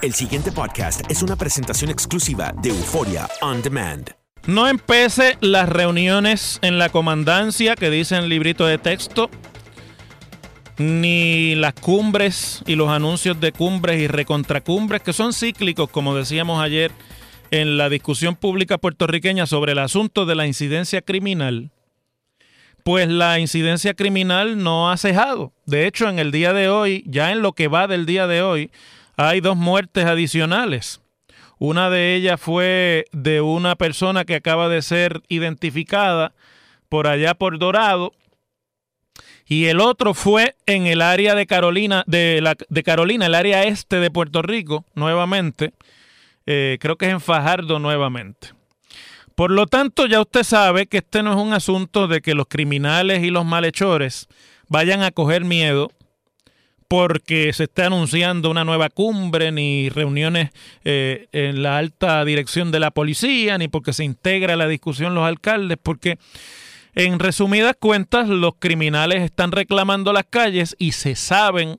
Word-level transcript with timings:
El 0.00 0.14
siguiente 0.14 0.52
podcast 0.52 1.00
es 1.10 1.24
una 1.24 1.34
presentación 1.34 1.90
exclusiva 1.90 2.54
de 2.62 2.68
Euforia 2.68 3.28
On 3.40 3.60
Demand. 3.62 4.08
No 4.46 4.68
empece 4.68 5.36
las 5.40 5.68
reuniones 5.68 6.60
en 6.62 6.78
la 6.78 6.88
comandancia 6.88 7.74
que 7.74 7.90
dicen 7.90 8.28
librito 8.28 8.64
de 8.64 8.78
texto, 8.78 9.28
ni 10.78 11.56
las 11.56 11.74
cumbres 11.74 12.62
y 12.64 12.76
los 12.76 12.90
anuncios 12.90 13.40
de 13.40 13.50
cumbres 13.50 14.00
y 14.00 14.06
recontracumbres 14.06 15.02
que 15.02 15.12
son 15.12 15.32
cíclicos, 15.32 15.90
como 15.90 16.14
decíamos 16.14 16.62
ayer 16.62 16.92
en 17.50 17.76
la 17.76 17.88
discusión 17.88 18.36
pública 18.36 18.78
puertorriqueña 18.78 19.46
sobre 19.46 19.72
el 19.72 19.80
asunto 19.80 20.26
de 20.26 20.36
la 20.36 20.46
incidencia 20.46 21.02
criminal. 21.02 21.72
Pues 22.84 23.08
la 23.08 23.40
incidencia 23.40 23.94
criminal 23.94 24.62
no 24.62 24.92
ha 24.92 24.96
cejado. 24.96 25.52
De 25.66 25.88
hecho, 25.88 26.08
en 26.08 26.20
el 26.20 26.30
día 26.30 26.52
de 26.52 26.68
hoy, 26.68 27.02
ya 27.04 27.32
en 27.32 27.42
lo 27.42 27.52
que 27.52 27.66
va 27.66 27.88
del 27.88 28.06
día 28.06 28.28
de 28.28 28.42
hoy, 28.42 28.70
hay 29.18 29.40
dos 29.40 29.56
muertes 29.56 30.06
adicionales. 30.06 31.02
Una 31.58 31.90
de 31.90 32.14
ellas 32.14 32.40
fue 32.40 33.06
de 33.10 33.40
una 33.40 33.74
persona 33.74 34.24
que 34.24 34.36
acaba 34.36 34.68
de 34.68 34.80
ser 34.80 35.22
identificada 35.28 36.32
por 36.88 37.08
allá 37.08 37.34
por 37.34 37.58
Dorado. 37.58 38.12
Y 39.44 39.64
el 39.66 39.80
otro 39.80 40.14
fue 40.14 40.54
en 40.66 40.86
el 40.86 41.02
área 41.02 41.34
de 41.34 41.46
Carolina, 41.46 42.04
de, 42.06 42.40
la, 42.40 42.54
Carolina, 42.84 43.26
el 43.26 43.34
área 43.34 43.64
este 43.64 43.96
de 43.96 44.10
Puerto 44.10 44.40
Rico, 44.40 44.84
nuevamente. 44.94 45.72
Eh, 46.46 46.78
creo 46.80 46.96
que 46.96 47.06
es 47.06 47.12
en 47.12 47.20
Fajardo 47.20 47.80
nuevamente. 47.80 48.50
Por 49.34 49.50
lo 49.50 49.66
tanto, 49.66 50.06
ya 50.06 50.20
usted 50.20 50.44
sabe 50.44 50.86
que 50.86 50.98
este 50.98 51.24
no 51.24 51.32
es 51.32 51.38
un 51.38 51.52
asunto 51.52 52.06
de 52.06 52.20
que 52.20 52.34
los 52.34 52.46
criminales 52.46 53.24
y 53.24 53.30
los 53.30 53.44
malhechores 53.44 54.28
vayan 54.68 55.02
a 55.02 55.10
coger 55.10 55.44
miedo 55.44 55.90
porque 56.88 57.52
se 57.52 57.64
está 57.64 57.86
anunciando 57.86 58.50
una 58.50 58.64
nueva 58.64 58.88
cumbre, 58.88 59.52
ni 59.52 59.90
reuniones 59.90 60.50
eh, 60.84 61.28
en 61.32 61.62
la 61.62 61.76
alta 61.76 62.24
dirección 62.24 62.72
de 62.72 62.80
la 62.80 62.90
policía, 62.90 63.58
ni 63.58 63.68
porque 63.68 63.92
se 63.92 64.04
integra 64.04 64.56
la 64.56 64.66
discusión 64.66 65.14
los 65.14 65.24
alcaldes, 65.24 65.76
porque 65.82 66.18
en 66.94 67.18
resumidas 67.18 67.76
cuentas 67.78 68.28
los 68.28 68.54
criminales 68.58 69.22
están 69.22 69.52
reclamando 69.52 70.14
las 70.14 70.24
calles 70.28 70.74
y 70.78 70.92
se 70.92 71.14
saben 71.14 71.78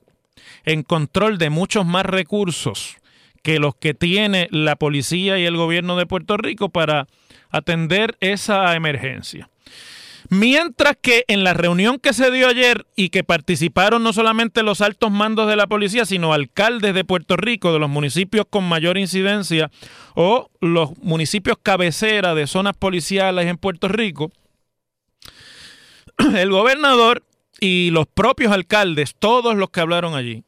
en 0.64 0.84
control 0.84 1.38
de 1.38 1.50
muchos 1.50 1.84
más 1.84 2.06
recursos 2.06 2.96
que 3.42 3.58
los 3.58 3.74
que 3.74 3.94
tiene 3.94 4.48
la 4.50 4.76
policía 4.76 5.38
y 5.38 5.44
el 5.44 5.56
gobierno 5.56 5.96
de 5.96 6.06
Puerto 6.06 6.36
Rico 6.36 6.68
para 6.68 7.08
atender 7.50 8.16
esa 8.20 8.76
emergencia. 8.76 9.48
Mientras 10.28 10.96
que 11.00 11.24
en 11.28 11.44
la 11.44 11.54
reunión 11.54 11.98
que 11.98 12.12
se 12.12 12.30
dio 12.30 12.48
ayer 12.48 12.86
y 12.96 13.08
que 13.08 13.24
participaron 13.24 14.02
no 14.02 14.12
solamente 14.12 14.62
los 14.62 14.80
altos 14.80 15.10
mandos 15.10 15.48
de 15.48 15.56
la 15.56 15.66
policía, 15.66 16.04
sino 16.04 16.32
alcaldes 16.32 16.94
de 16.94 17.04
Puerto 17.04 17.36
Rico, 17.36 17.72
de 17.72 17.78
los 17.78 17.88
municipios 17.88 18.46
con 18.48 18.64
mayor 18.68 18.98
incidencia 18.98 19.70
o 20.14 20.50
los 20.60 20.96
municipios 20.98 21.56
cabecera 21.62 22.34
de 22.34 22.46
zonas 22.46 22.76
policiales 22.76 23.46
en 23.46 23.56
Puerto 23.56 23.88
Rico, 23.88 24.30
el 26.36 26.50
gobernador 26.50 27.24
y 27.60 27.90
los 27.90 28.06
propios 28.06 28.52
alcaldes, 28.52 29.14
todos 29.18 29.56
los 29.56 29.70
que 29.70 29.80
hablaron 29.80 30.14
allí, 30.14 30.44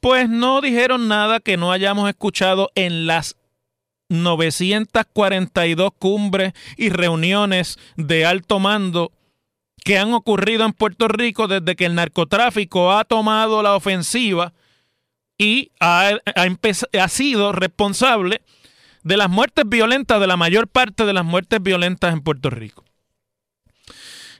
pues 0.00 0.28
no 0.28 0.60
dijeron 0.60 1.08
nada 1.08 1.40
que 1.40 1.56
no 1.56 1.72
hayamos 1.72 2.08
escuchado 2.08 2.70
en 2.74 3.06
las 3.06 3.36
942 4.10 5.90
cumbres 5.98 6.52
y 6.76 6.90
reuniones 6.90 7.78
de 7.96 8.26
alto 8.26 8.58
mando 8.58 9.12
que 9.84 9.98
han 9.98 10.12
ocurrido 10.12 10.66
en 10.66 10.72
Puerto 10.72 11.08
Rico 11.08 11.48
desde 11.48 11.76
que 11.76 11.86
el 11.86 11.94
narcotráfico 11.94 12.92
ha 12.92 13.04
tomado 13.04 13.62
la 13.62 13.74
ofensiva 13.74 14.52
y 15.38 15.72
ha, 15.80 16.18
sido 17.08 17.52
responsable 17.52 18.42
de 19.02 19.16
las 19.16 19.30
muertes 19.30 19.64
violentas, 19.66 20.20
de 20.20 20.26
la 20.26 20.36
mayor 20.36 20.68
parte 20.68 21.06
de 21.06 21.14
las 21.14 21.24
muertes 21.24 21.62
violentas 21.62 22.12
en 22.12 22.20
Puerto 22.20 22.50
Rico. 22.50 22.84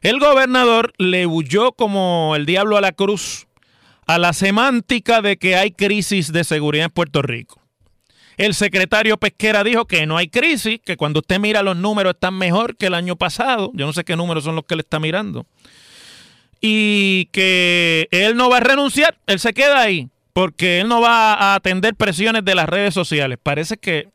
El 0.03 0.19
gobernador 0.19 0.93
le 0.99 1.27
huyó 1.27 1.73
como 1.73 2.35
el 2.37 2.45
diablo 2.45 2.77
a 2.77 2.83
la 2.83 2.93
cruz 2.93 3.47
a 4.07 4.19
la 4.19 4.33
semántica 4.33 5.23
de 5.23 5.39
que 5.39 5.57
hay 5.57 5.71
crisis 5.71 6.33
de 6.33 6.45
seguridad 6.45 6.87
en 6.87 6.91
Puerto 6.91 7.23
Rico. 7.23 7.60
El 8.41 8.55
secretario 8.55 9.19
Pesquera 9.19 9.63
dijo 9.63 9.85
que 9.85 10.07
no 10.07 10.17
hay 10.17 10.29
crisis, 10.29 10.81
que 10.83 10.97
cuando 10.97 11.21
usted 11.21 11.39
mira 11.39 11.63
los 11.63 11.77
números 11.77 12.15
están 12.15 12.39
mejor 12.39 12.75
que 12.75 12.87
el 12.87 12.95
año 12.95 13.15
pasado. 13.15 13.71
Yo 13.75 13.85
no 13.85 13.93
sé 13.93 14.03
qué 14.03 14.17
números 14.17 14.45
son 14.45 14.57
los 14.57 14.65
que 14.65 14.77
le 14.77 14.81
está 14.81 14.99
mirando. 14.99 15.45
Y 16.59 17.27
que 17.33 18.09
él 18.11 18.39
no 18.39 18.49
va 18.49 18.57
a 18.57 18.61
renunciar, 18.61 19.19
él 19.27 19.41
se 19.41 19.53
queda 19.53 19.83
ahí, 19.83 20.09
porque 20.33 20.81
él 20.81 20.89
no 20.89 21.03
va 21.03 21.35
a 21.35 21.55
atender 21.55 21.95
presiones 21.95 22.43
de 22.43 22.55
las 22.55 22.67
redes 22.67 22.95
sociales. 22.95 23.39
Parece 23.43 23.77
que 23.77 24.09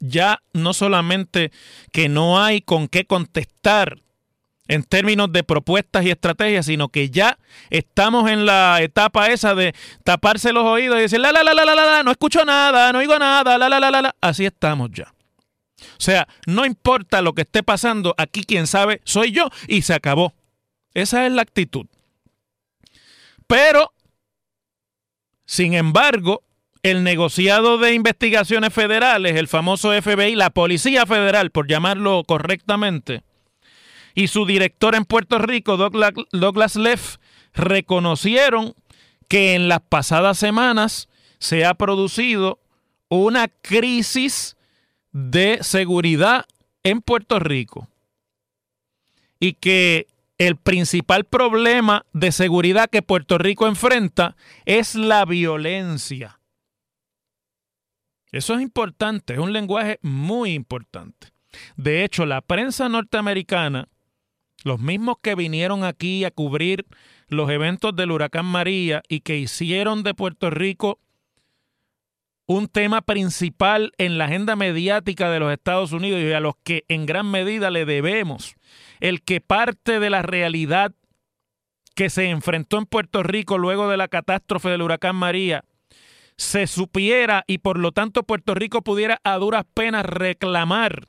ya 0.00 0.42
no 0.52 0.74
solamente 0.74 1.50
que 1.92 2.10
no 2.10 2.44
hay 2.44 2.60
con 2.60 2.88
qué 2.88 3.06
contestar 3.06 4.02
en 4.70 4.84
términos 4.84 5.32
de 5.32 5.42
propuestas 5.42 6.04
y 6.04 6.10
estrategias, 6.10 6.66
sino 6.66 6.88
que 6.90 7.10
ya 7.10 7.38
estamos 7.70 8.30
en 8.30 8.46
la 8.46 8.80
etapa 8.80 9.26
esa 9.26 9.54
de 9.56 9.74
taparse 10.04 10.52
los 10.52 10.64
oídos 10.64 10.98
y 10.98 11.02
decir, 11.02 11.20
la, 11.20 11.32
la, 11.32 11.42
la, 11.42 11.54
la, 11.54 11.64
la, 11.64 11.74
la, 11.74 12.02
no 12.04 12.12
escucho 12.12 12.44
nada, 12.44 12.92
no 12.92 13.00
oigo 13.00 13.18
nada, 13.18 13.58
la, 13.58 13.68
la, 13.68 13.80
la, 13.80 13.90
la, 13.90 14.02
la. 14.02 14.16
Así 14.20 14.46
estamos 14.46 14.90
ya. 14.92 15.12
O 15.82 15.86
sea, 15.98 16.28
no 16.46 16.64
importa 16.64 17.20
lo 17.20 17.32
que 17.32 17.42
esté 17.42 17.64
pasando, 17.64 18.14
aquí 18.16 18.44
quien 18.44 18.68
sabe 18.68 19.00
soy 19.04 19.32
yo 19.32 19.48
y 19.66 19.82
se 19.82 19.92
acabó. 19.94 20.34
Esa 20.94 21.26
es 21.26 21.32
la 21.32 21.42
actitud. 21.42 21.86
Pero 23.46 23.92
Sin 25.46 25.74
embargo, 25.74 26.44
el 26.84 27.02
negociado 27.02 27.78
de 27.78 27.94
investigaciones 27.94 28.72
federales, 28.72 29.34
el 29.34 29.48
famoso 29.48 29.90
FBI, 30.00 30.36
la 30.36 30.50
Policía 30.50 31.06
Federal, 31.06 31.50
por 31.50 31.66
llamarlo 31.66 32.22
correctamente, 32.24 33.24
y 34.14 34.28
su 34.28 34.46
director 34.46 34.94
en 34.94 35.04
Puerto 35.04 35.38
Rico, 35.38 35.76
Douglas 35.76 36.76
Leff, 36.76 37.16
reconocieron 37.52 38.74
que 39.28 39.54
en 39.54 39.68
las 39.68 39.80
pasadas 39.80 40.38
semanas 40.38 41.08
se 41.38 41.64
ha 41.64 41.74
producido 41.74 42.60
una 43.08 43.48
crisis 43.48 44.56
de 45.12 45.58
seguridad 45.62 46.44
en 46.82 47.00
Puerto 47.00 47.38
Rico 47.38 47.88
y 49.38 49.54
que 49.54 50.06
el 50.38 50.56
principal 50.56 51.24
problema 51.24 52.06
de 52.12 52.32
seguridad 52.32 52.88
que 52.88 53.02
Puerto 53.02 53.36
Rico 53.38 53.66
enfrenta 53.66 54.36
es 54.64 54.94
la 54.94 55.24
violencia. 55.24 56.40
Eso 58.32 58.54
es 58.54 58.62
importante, 58.62 59.34
es 59.34 59.38
un 59.38 59.52
lenguaje 59.52 59.98
muy 60.02 60.52
importante. 60.54 61.28
De 61.76 62.04
hecho, 62.04 62.26
la 62.26 62.40
prensa 62.40 62.88
norteamericana, 62.88 63.88
los 64.64 64.80
mismos 64.80 65.16
que 65.22 65.34
vinieron 65.34 65.84
aquí 65.84 66.24
a 66.24 66.30
cubrir 66.30 66.86
los 67.28 67.50
eventos 67.50 67.94
del 67.94 68.10
huracán 68.10 68.46
María 68.46 69.02
y 69.08 69.20
que 69.20 69.38
hicieron 69.38 70.02
de 70.02 70.14
Puerto 70.14 70.50
Rico 70.50 70.98
un 72.46 72.66
tema 72.66 73.00
principal 73.00 73.92
en 73.96 74.18
la 74.18 74.24
agenda 74.24 74.56
mediática 74.56 75.30
de 75.30 75.38
los 75.38 75.52
Estados 75.52 75.92
Unidos 75.92 76.20
y 76.20 76.32
a 76.32 76.40
los 76.40 76.54
que 76.64 76.84
en 76.88 77.06
gran 77.06 77.30
medida 77.30 77.70
le 77.70 77.84
debemos 77.84 78.56
el 78.98 79.22
que 79.22 79.40
parte 79.40 80.00
de 80.00 80.10
la 80.10 80.22
realidad 80.22 80.92
que 81.94 82.10
se 82.10 82.28
enfrentó 82.28 82.78
en 82.78 82.86
Puerto 82.86 83.22
Rico 83.22 83.56
luego 83.56 83.88
de 83.88 83.96
la 83.96 84.08
catástrofe 84.08 84.68
del 84.68 84.82
huracán 84.82 85.16
María 85.16 85.64
se 86.36 86.66
supiera 86.66 87.44
y 87.46 87.58
por 87.58 87.78
lo 87.78 87.92
tanto 87.92 88.24
Puerto 88.24 88.54
Rico 88.54 88.82
pudiera 88.82 89.20
a 89.22 89.36
duras 89.36 89.64
penas 89.72 90.04
reclamar 90.04 91.06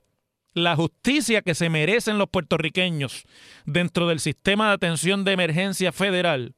la 0.53 0.75
justicia 0.75 1.41
que 1.41 1.55
se 1.55 1.69
merecen 1.69 2.17
los 2.17 2.29
puertorriqueños 2.29 3.23
dentro 3.65 4.07
del 4.07 4.19
sistema 4.19 4.67
de 4.67 4.73
atención 4.73 5.23
de 5.23 5.33
emergencia 5.33 5.91
federal, 5.91 6.55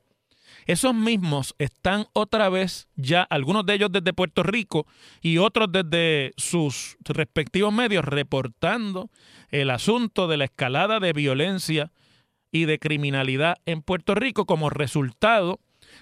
esos 0.66 0.94
mismos 0.94 1.56
están 1.58 2.06
otra 2.14 2.50
vez 2.50 2.88
ya, 2.96 3.24
algunos 3.24 3.66
de 3.66 3.74
ellos 3.74 3.92
desde 3.92 4.14
Puerto 4.14 4.44
Rico 4.44 4.88
y 5.22 5.38
otros 5.38 5.72
desde 5.72 6.32
sus 6.38 6.98
respectivos 7.04 7.74
medios, 7.74 8.06
reportando 8.06 9.10
el 9.50 9.70
asunto 9.70 10.28
de 10.28 10.38
la 10.38 10.46
escalada 10.46 11.00
de 11.00 11.14
violencia 11.14 11.92
y 12.52 12.66
de 12.66 12.80
criminalidad 12.80 13.58
en 13.66 13.82
Puerto 13.82 14.16
Rico 14.16 14.46
como 14.46 14.70
resultado 14.70 15.60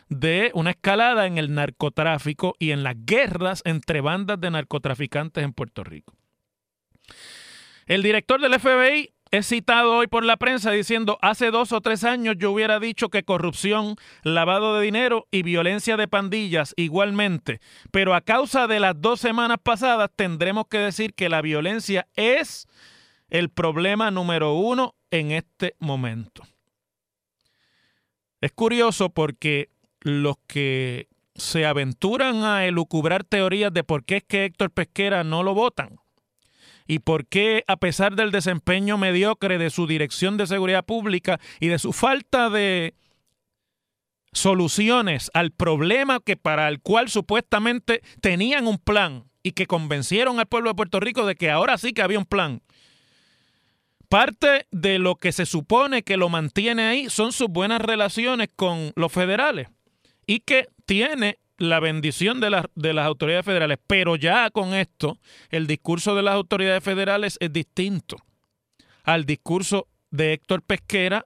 de 0.09 0.51
una 0.53 0.71
escalada 0.71 1.25
en 1.25 1.38
el 1.38 1.53
narcotráfico 1.53 2.55
y 2.59 2.71
en 2.71 2.83
las 2.83 2.95
guerras 3.05 3.61
entre 3.65 4.01
bandas 4.01 4.39
de 4.39 4.51
narcotraficantes 4.51 5.43
en 5.43 5.53
Puerto 5.53 5.83
Rico. 5.83 6.13
El 7.85 8.03
director 8.03 8.39
del 8.39 8.59
FBI 8.59 9.13
es 9.31 9.47
citado 9.47 9.95
hoy 9.95 10.07
por 10.07 10.25
la 10.25 10.35
prensa 10.35 10.71
diciendo, 10.71 11.17
hace 11.21 11.51
dos 11.51 11.71
o 11.71 11.79
tres 11.79 12.03
años 12.03 12.35
yo 12.37 12.51
hubiera 12.51 12.79
dicho 12.81 13.09
que 13.09 13.23
corrupción, 13.23 13.95
lavado 14.23 14.75
de 14.75 14.83
dinero 14.83 15.25
y 15.31 15.41
violencia 15.41 15.95
de 15.95 16.09
pandillas 16.09 16.73
igualmente, 16.75 17.61
pero 17.91 18.13
a 18.13 18.19
causa 18.21 18.67
de 18.67 18.81
las 18.81 18.99
dos 18.99 19.21
semanas 19.21 19.57
pasadas 19.63 20.09
tendremos 20.13 20.67
que 20.67 20.79
decir 20.79 21.13
que 21.13 21.29
la 21.29 21.41
violencia 21.41 22.07
es 22.15 22.67
el 23.29 23.49
problema 23.49 24.11
número 24.11 24.53
uno 24.53 24.95
en 25.11 25.31
este 25.31 25.75
momento. 25.79 26.43
Es 28.41 28.51
curioso 28.51 29.11
porque 29.11 29.69
los 30.01 30.35
que 30.45 31.07
se 31.35 31.65
aventuran 31.65 32.43
a 32.43 32.65
elucubrar 32.65 33.23
teorías 33.23 33.73
de 33.73 33.85
por 33.85 34.03
qué 34.03 34.17
es 34.17 34.23
que 34.23 34.43
Héctor 34.43 34.71
Pesquera 34.71 35.23
no 35.23 35.41
lo 35.41 35.53
votan 35.53 36.00
y 36.91 36.99
por 36.99 37.25
qué, 37.25 37.63
a 37.67 37.77
pesar 37.77 38.17
del 38.17 38.31
desempeño 38.31 38.97
mediocre 38.97 39.57
de 39.57 39.69
su 39.69 39.88
dirección 39.88 40.35
de 40.35 40.45
seguridad 40.45 40.83
pública 40.83 41.39
y 41.61 41.69
de 41.69 41.79
su 41.79 41.93
falta 41.93 42.49
de 42.49 42.95
soluciones 44.33 45.31
al 45.33 45.51
problema 45.51 46.19
que 46.19 46.35
para 46.35 46.67
el 46.67 46.81
cual 46.81 47.07
supuestamente 47.07 48.01
tenían 48.19 48.67
un 48.67 48.77
plan 48.77 49.23
y 49.41 49.53
que 49.53 49.67
convencieron 49.67 50.41
al 50.41 50.47
pueblo 50.47 50.71
de 50.71 50.75
Puerto 50.75 50.99
Rico 50.99 51.25
de 51.25 51.35
que 51.35 51.49
ahora 51.49 51.77
sí 51.77 51.93
que 51.93 52.01
había 52.01 52.19
un 52.19 52.25
plan. 52.25 52.61
Parte 54.09 54.67
de 54.71 54.99
lo 54.99 55.15
que 55.15 55.31
se 55.31 55.45
supone 55.45 56.03
que 56.03 56.17
lo 56.17 56.27
mantiene 56.27 56.83
ahí 56.83 57.09
son 57.09 57.31
sus 57.31 57.47
buenas 57.47 57.79
relaciones 57.79 58.49
con 58.53 58.91
los 58.97 59.13
federales 59.13 59.69
y 60.27 60.41
que 60.41 60.67
tiene 60.85 61.39
la 61.61 61.79
bendición 61.79 62.39
de, 62.39 62.63
de, 62.75 62.93
las 62.93 63.05
autoridades 63.05 63.45
federales. 63.45 63.77
Pero 63.87 64.15
ya 64.15 64.49
con 64.49 64.73
esto, 64.73 65.17
el 65.49 65.67
discurso 65.67 66.15
de 66.15 66.23
las 66.23 66.33
autoridades 66.33 66.83
federales 66.83 67.37
es 67.39 67.53
distinto 67.53 68.17
al 69.03 69.25
discurso 69.25 69.87
de 70.09 70.33
Héctor 70.33 70.61
Pesquera 70.63 71.25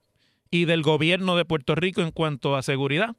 y 0.51 0.65
del 0.65 0.83
gobierno 0.83 1.35
de 1.35 1.45
Puerto 1.45 1.75
Rico 1.75 2.01
en 2.01 2.11
cuanto 2.11 2.55
a 2.55 2.61
seguridad. 2.61 3.15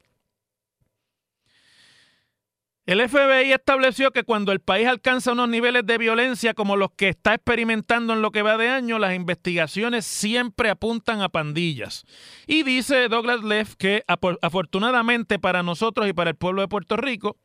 El 2.87 3.01
FBI 3.05 3.51
estableció 3.51 4.11
que 4.11 4.23
cuando 4.23 4.53
el 4.53 4.61
país 4.61 4.87
alcanza 4.87 5.33
unos 5.33 5.49
niveles 5.49 5.85
de 5.85 5.97
violencia 5.97 6.53
como 6.53 6.77
los 6.77 6.91
que 6.95 7.09
está 7.09 7.33
experimentando 7.33 8.13
en 8.13 8.21
lo 8.21 8.31
que 8.31 8.43
va 8.43 8.55
de 8.55 8.69
año, 8.69 8.97
las 8.97 9.13
investigaciones 9.13 10.05
siempre 10.05 10.69
apuntan 10.69 11.21
a 11.21 11.27
pandillas. 11.27 12.05
Y 12.47 12.63
dice 12.63 13.09
Douglas 13.09 13.43
Leff 13.43 13.75
que 13.75 14.05
afortunadamente 14.07 15.37
para 15.37 15.63
nosotros 15.63 16.07
y 16.07 16.13
para 16.13 16.29
el 16.29 16.37
pueblo 16.37 16.61
de 16.61 16.69
Puerto 16.69 16.95
Rico, 16.95 17.35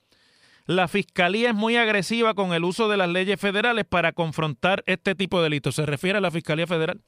la 0.67 0.87
fiscalía 0.87 1.49
es 1.49 1.57
muy 1.57 1.75
agresiva 1.75 2.35
con 2.35 2.53
el 2.53 2.63
uso 2.63 2.89
de 2.89 2.97
las 2.97 3.09
leyes 3.09 3.41
federales 3.41 3.85
para 3.85 4.13
confrontar 4.13 4.85
este 4.87 5.17
tipo 5.17 5.39
de 5.39 5.45
delitos. 5.45 5.75
Se 5.75 5.85
refiere 5.85 6.19
a 6.19 6.21
la 6.21 6.31
Fiscalía 6.31 6.69
Federal. 6.69 7.01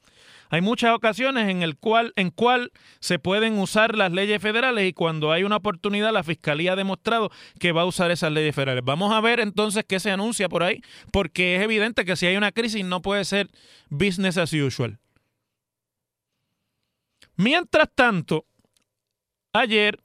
Hay 0.49 0.61
muchas 0.61 0.93
ocasiones 0.93 1.49
en 1.49 1.63
el 1.63 1.77
cual 1.77 2.13
en 2.15 2.29
cual 2.29 2.71
se 2.99 3.19
pueden 3.19 3.57
usar 3.57 3.95
las 3.95 4.11
leyes 4.11 4.41
federales 4.41 4.87
y 4.87 4.93
cuando 4.93 5.31
hay 5.31 5.43
una 5.43 5.57
oportunidad 5.57 6.13
la 6.13 6.23
fiscalía 6.23 6.73
ha 6.73 6.75
demostrado 6.75 7.31
que 7.59 7.71
va 7.71 7.81
a 7.81 7.85
usar 7.85 8.11
esas 8.11 8.31
leyes 8.31 8.55
federales. 8.55 8.83
Vamos 8.85 9.13
a 9.13 9.21
ver 9.21 9.39
entonces 9.39 9.85
qué 9.87 9.99
se 9.99 10.11
anuncia 10.11 10.49
por 10.49 10.63
ahí, 10.63 10.81
porque 11.11 11.55
es 11.55 11.63
evidente 11.63 12.05
que 12.05 12.15
si 12.15 12.27
hay 12.27 12.37
una 12.37 12.51
crisis 12.51 12.85
no 12.85 13.01
puede 13.01 13.25
ser 13.25 13.49
business 13.89 14.37
as 14.37 14.53
usual. 14.53 14.99
Mientras 17.37 17.89
tanto, 17.93 18.45
ayer 19.51 19.99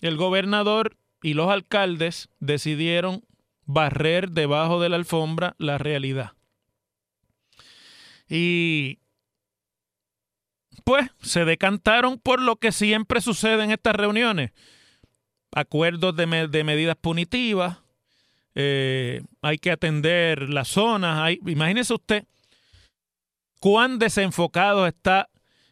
el 0.00 0.16
gobernador 0.16 0.96
y 1.22 1.34
los 1.34 1.48
alcaldes 1.48 2.28
decidieron 2.40 3.24
barrer 3.64 4.30
debajo 4.30 4.80
de 4.80 4.88
la 4.88 4.96
alfombra 4.96 5.54
la 5.58 5.78
realidad. 5.78 6.32
Y 8.28 9.00
pues 10.86 11.10
se 11.20 11.44
decantaron 11.44 12.16
por 12.16 12.40
lo 12.40 12.56
que 12.56 12.70
siempre 12.70 13.20
sucede 13.20 13.64
en 13.64 13.72
estas 13.72 13.96
reuniones. 13.96 14.52
Acuerdos 15.50 16.14
de, 16.14 16.26
medidas 16.26 16.94
punitivas, 16.94 17.78
eh, 18.54 19.20
hay 19.42 19.58
que 19.58 19.72
atender 19.72 20.48
las 20.48 20.68
zonas. 20.68 21.34
Imagínese 21.44 21.92
usted 21.92 22.24
cuán 23.58 23.98
desenfocado 23.98 24.86
está 24.86 25.28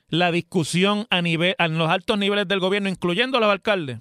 la 0.09 0.33
discusión 0.33 1.06
a, 1.11 1.23
nivel, 1.23 1.54
los 1.61 1.88
altos 1.88 2.18
niveles 2.18 2.49
del 2.49 2.59
gobierno, 2.59 2.88
incluyendo 2.88 3.38
a 3.38 3.40
los 3.40 3.50
alcaldes. 3.52 4.00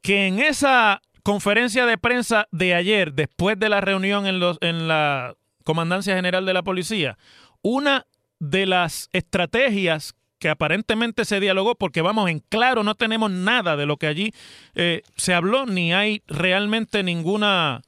Que 0.00 0.26
en 0.26 0.38
esa 0.38 1.02
conferencia 1.22 1.84
de 1.84 1.98
prensa 1.98 2.48
de 2.50 2.74
ayer, 2.74 3.12
después 3.12 3.58
de 3.58 3.68
la 3.68 3.82
reunión 3.82 4.26
en, 4.26 4.40
en 4.62 4.88
la 4.88 5.36
Comandancia 5.64 6.16
General 6.16 6.46
de 6.46 6.54
la 6.54 6.62
Policía, 6.62 7.18
una 7.60 8.06
de 8.42 8.66
las 8.66 9.08
estrategias 9.12 10.16
que 10.40 10.48
aparentemente 10.48 11.24
se 11.24 11.38
dialogó, 11.38 11.76
porque 11.76 12.02
vamos, 12.02 12.28
en 12.28 12.40
claro, 12.40 12.82
no 12.82 12.96
tenemos 12.96 13.30
nada 13.30 13.76
de 13.76 13.86
lo 13.86 13.98
que 13.98 14.08
allí 14.08 14.34
eh, 14.74 15.02
se 15.16 15.32
habló, 15.32 15.64
ni 15.64 15.92
hay 15.92 16.24
realmente 16.26 17.04
ninguna, 17.04 17.82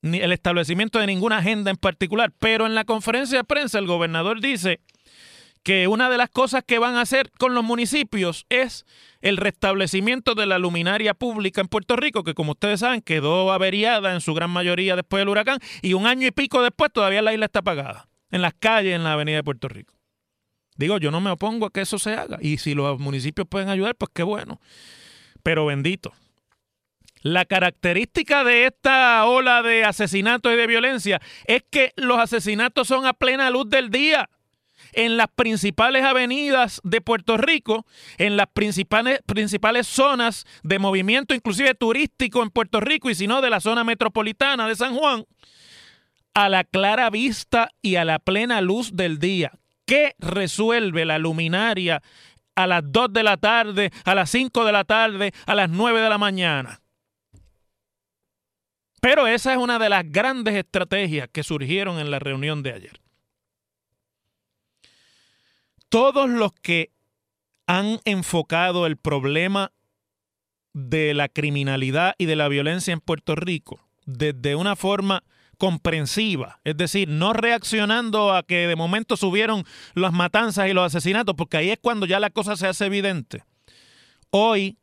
ni 0.00 0.18
el 0.20 0.30
establecimiento 0.30 1.00
de 1.00 1.08
ninguna 1.08 1.38
agenda 1.38 1.72
en 1.72 1.76
particular. 1.76 2.32
Pero 2.38 2.66
en 2.66 2.76
la 2.76 2.84
conferencia 2.84 3.38
de 3.38 3.44
prensa 3.44 3.80
el 3.80 3.88
gobernador 3.88 4.40
dice 4.40 4.78
que 5.64 5.88
una 5.88 6.08
de 6.08 6.18
las 6.18 6.30
cosas 6.30 6.62
que 6.64 6.78
van 6.78 6.94
a 6.94 7.00
hacer 7.00 7.32
con 7.36 7.56
los 7.56 7.64
municipios 7.64 8.46
es 8.50 8.86
el 9.22 9.38
restablecimiento 9.38 10.36
de 10.36 10.46
la 10.46 10.60
luminaria 10.60 11.14
pública 11.14 11.60
en 11.60 11.66
Puerto 11.66 11.96
Rico, 11.96 12.22
que 12.22 12.34
como 12.34 12.52
ustedes 12.52 12.78
saben 12.78 13.02
quedó 13.02 13.50
averiada 13.50 14.14
en 14.14 14.20
su 14.20 14.34
gran 14.34 14.50
mayoría 14.50 14.94
después 14.94 15.20
del 15.22 15.30
huracán, 15.30 15.58
y 15.82 15.94
un 15.94 16.06
año 16.06 16.28
y 16.28 16.30
pico 16.30 16.62
después 16.62 16.92
todavía 16.92 17.22
la 17.22 17.32
isla 17.32 17.46
está 17.46 17.58
apagada 17.58 18.07
en 18.30 18.42
las 18.42 18.54
calles 18.54 18.94
en 18.94 19.04
la 19.04 19.12
avenida 19.12 19.36
de 19.36 19.44
Puerto 19.44 19.68
Rico. 19.68 19.94
Digo, 20.76 20.98
yo 20.98 21.10
no 21.10 21.20
me 21.20 21.30
opongo 21.30 21.66
a 21.66 21.70
que 21.70 21.80
eso 21.80 21.98
se 21.98 22.14
haga. 22.14 22.38
Y 22.40 22.58
si 22.58 22.74
los 22.74 22.98
municipios 23.00 23.48
pueden 23.48 23.68
ayudar, 23.68 23.96
pues 23.96 24.10
qué 24.14 24.22
bueno. 24.22 24.60
Pero 25.42 25.66
bendito. 25.66 26.12
La 27.20 27.44
característica 27.44 28.44
de 28.44 28.66
esta 28.66 29.24
ola 29.26 29.62
de 29.62 29.84
asesinatos 29.84 30.52
y 30.52 30.56
de 30.56 30.66
violencia 30.68 31.20
es 31.46 31.64
que 31.68 31.92
los 31.96 32.18
asesinatos 32.18 32.86
son 32.86 33.06
a 33.06 33.12
plena 33.12 33.50
luz 33.50 33.68
del 33.68 33.90
día. 33.90 34.30
en 34.92 35.16
las 35.16 35.28
principales 35.28 36.04
avenidas 36.04 36.80
de 36.84 37.00
Puerto 37.00 37.36
Rico, 37.36 37.84
en 38.16 38.36
las 38.36 38.46
principales, 38.46 39.20
principales 39.26 39.86
zonas 39.86 40.46
de 40.62 40.78
movimiento, 40.78 41.34
inclusive 41.34 41.74
turístico 41.74 42.42
en 42.42 42.50
Puerto 42.50 42.80
Rico 42.80 43.10
y 43.10 43.14
si 43.14 43.26
no 43.26 43.40
de 43.40 43.50
la 43.50 43.60
zona 43.60 43.84
metropolitana 43.84 44.68
de 44.68 44.76
San 44.76 44.94
Juan, 44.94 45.24
a 46.38 46.48
la 46.48 46.62
clara 46.62 47.10
vista 47.10 47.72
y 47.82 47.96
a 47.96 48.04
la 48.04 48.20
plena 48.20 48.60
luz 48.60 48.94
del 48.94 49.18
día. 49.18 49.58
¿Qué 49.84 50.14
resuelve 50.20 51.04
la 51.04 51.18
luminaria 51.18 52.00
a 52.54 52.68
las 52.68 52.82
2 52.84 53.12
de 53.12 53.22
la 53.24 53.38
tarde, 53.38 53.90
a 54.04 54.14
las 54.14 54.30
5 54.30 54.64
de 54.64 54.70
la 54.70 54.84
tarde, 54.84 55.32
a 55.46 55.56
las 55.56 55.68
9 55.68 56.00
de 56.00 56.08
la 56.08 56.16
mañana? 56.16 56.80
Pero 59.00 59.26
esa 59.26 59.52
es 59.52 59.58
una 59.58 59.80
de 59.80 59.88
las 59.88 60.04
grandes 60.08 60.54
estrategias 60.54 61.28
que 61.32 61.42
surgieron 61.42 61.98
en 61.98 62.12
la 62.12 62.20
reunión 62.20 62.62
de 62.62 62.72
ayer. 62.72 63.00
Todos 65.88 66.30
los 66.30 66.52
que 66.52 66.92
han 67.66 67.98
enfocado 68.04 68.86
el 68.86 68.96
problema 68.96 69.72
de 70.72 71.14
la 71.14 71.28
criminalidad 71.28 72.14
y 72.16 72.26
de 72.26 72.36
la 72.36 72.46
violencia 72.46 72.92
en 72.92 73.00
Puerto 73.00 73.34
Rico 73.34 73.80
desde 74.06 74.54
una 74.54 74.76
forma 74.76 75.24
comprensiva, 75.58 76.60
es 76.64 76.76
decir, 76.76 77.08
no 77.08 77.32
reaccionando 77.32 78.32
a 78.32 78.44
que 78.44 78.66
de 78.68 78.76
momento 78.76 79.16
subieron 79.16 79.64
las 79.94 80.12
matanzas 80.12 80.68
y 80.68 80.72
los 80.72 80.86
asesinatos, 80.86 81.34
porque 81.36 81.56
ahí 81.56 81.70
es 81.70 81.78
cuando 81.80 82.06
ya 82.06 82.20
la 82.20 82.30
cosa 82.30 82.56
se 82.56 82.68
hace 82.68 82.86
evidente. 82.86 83.44
Hoy 84.30 84.78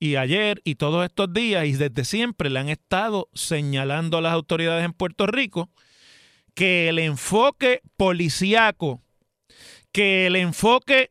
y 0.00 0.16
ayer 0.16 0.60
y 0.64 0.76
todos 0.76 1.04
estos 1.04 1.32
días 1.32 1.66
y 1.66 1.72
desde 1.72 2.04
siempre 2.04 2.50
le 2.50 2.58
han 2.58 2.68
estado 2.68 3.28
señalando 3.34 4.18
a 4.18 4.22
las 4.22 4.32
autoridades 4.32 4.84
en 4.84 4.92
Puerto 4.92 5.26
Rico 5.26 5.70
que 6.54 6.88
el 6.88 6.98
enfoque 6.98 7.82
policíaco, 7.96 9.02
que 9.92 10.26
el 10.26 10.36
enfoque 10.36 11.10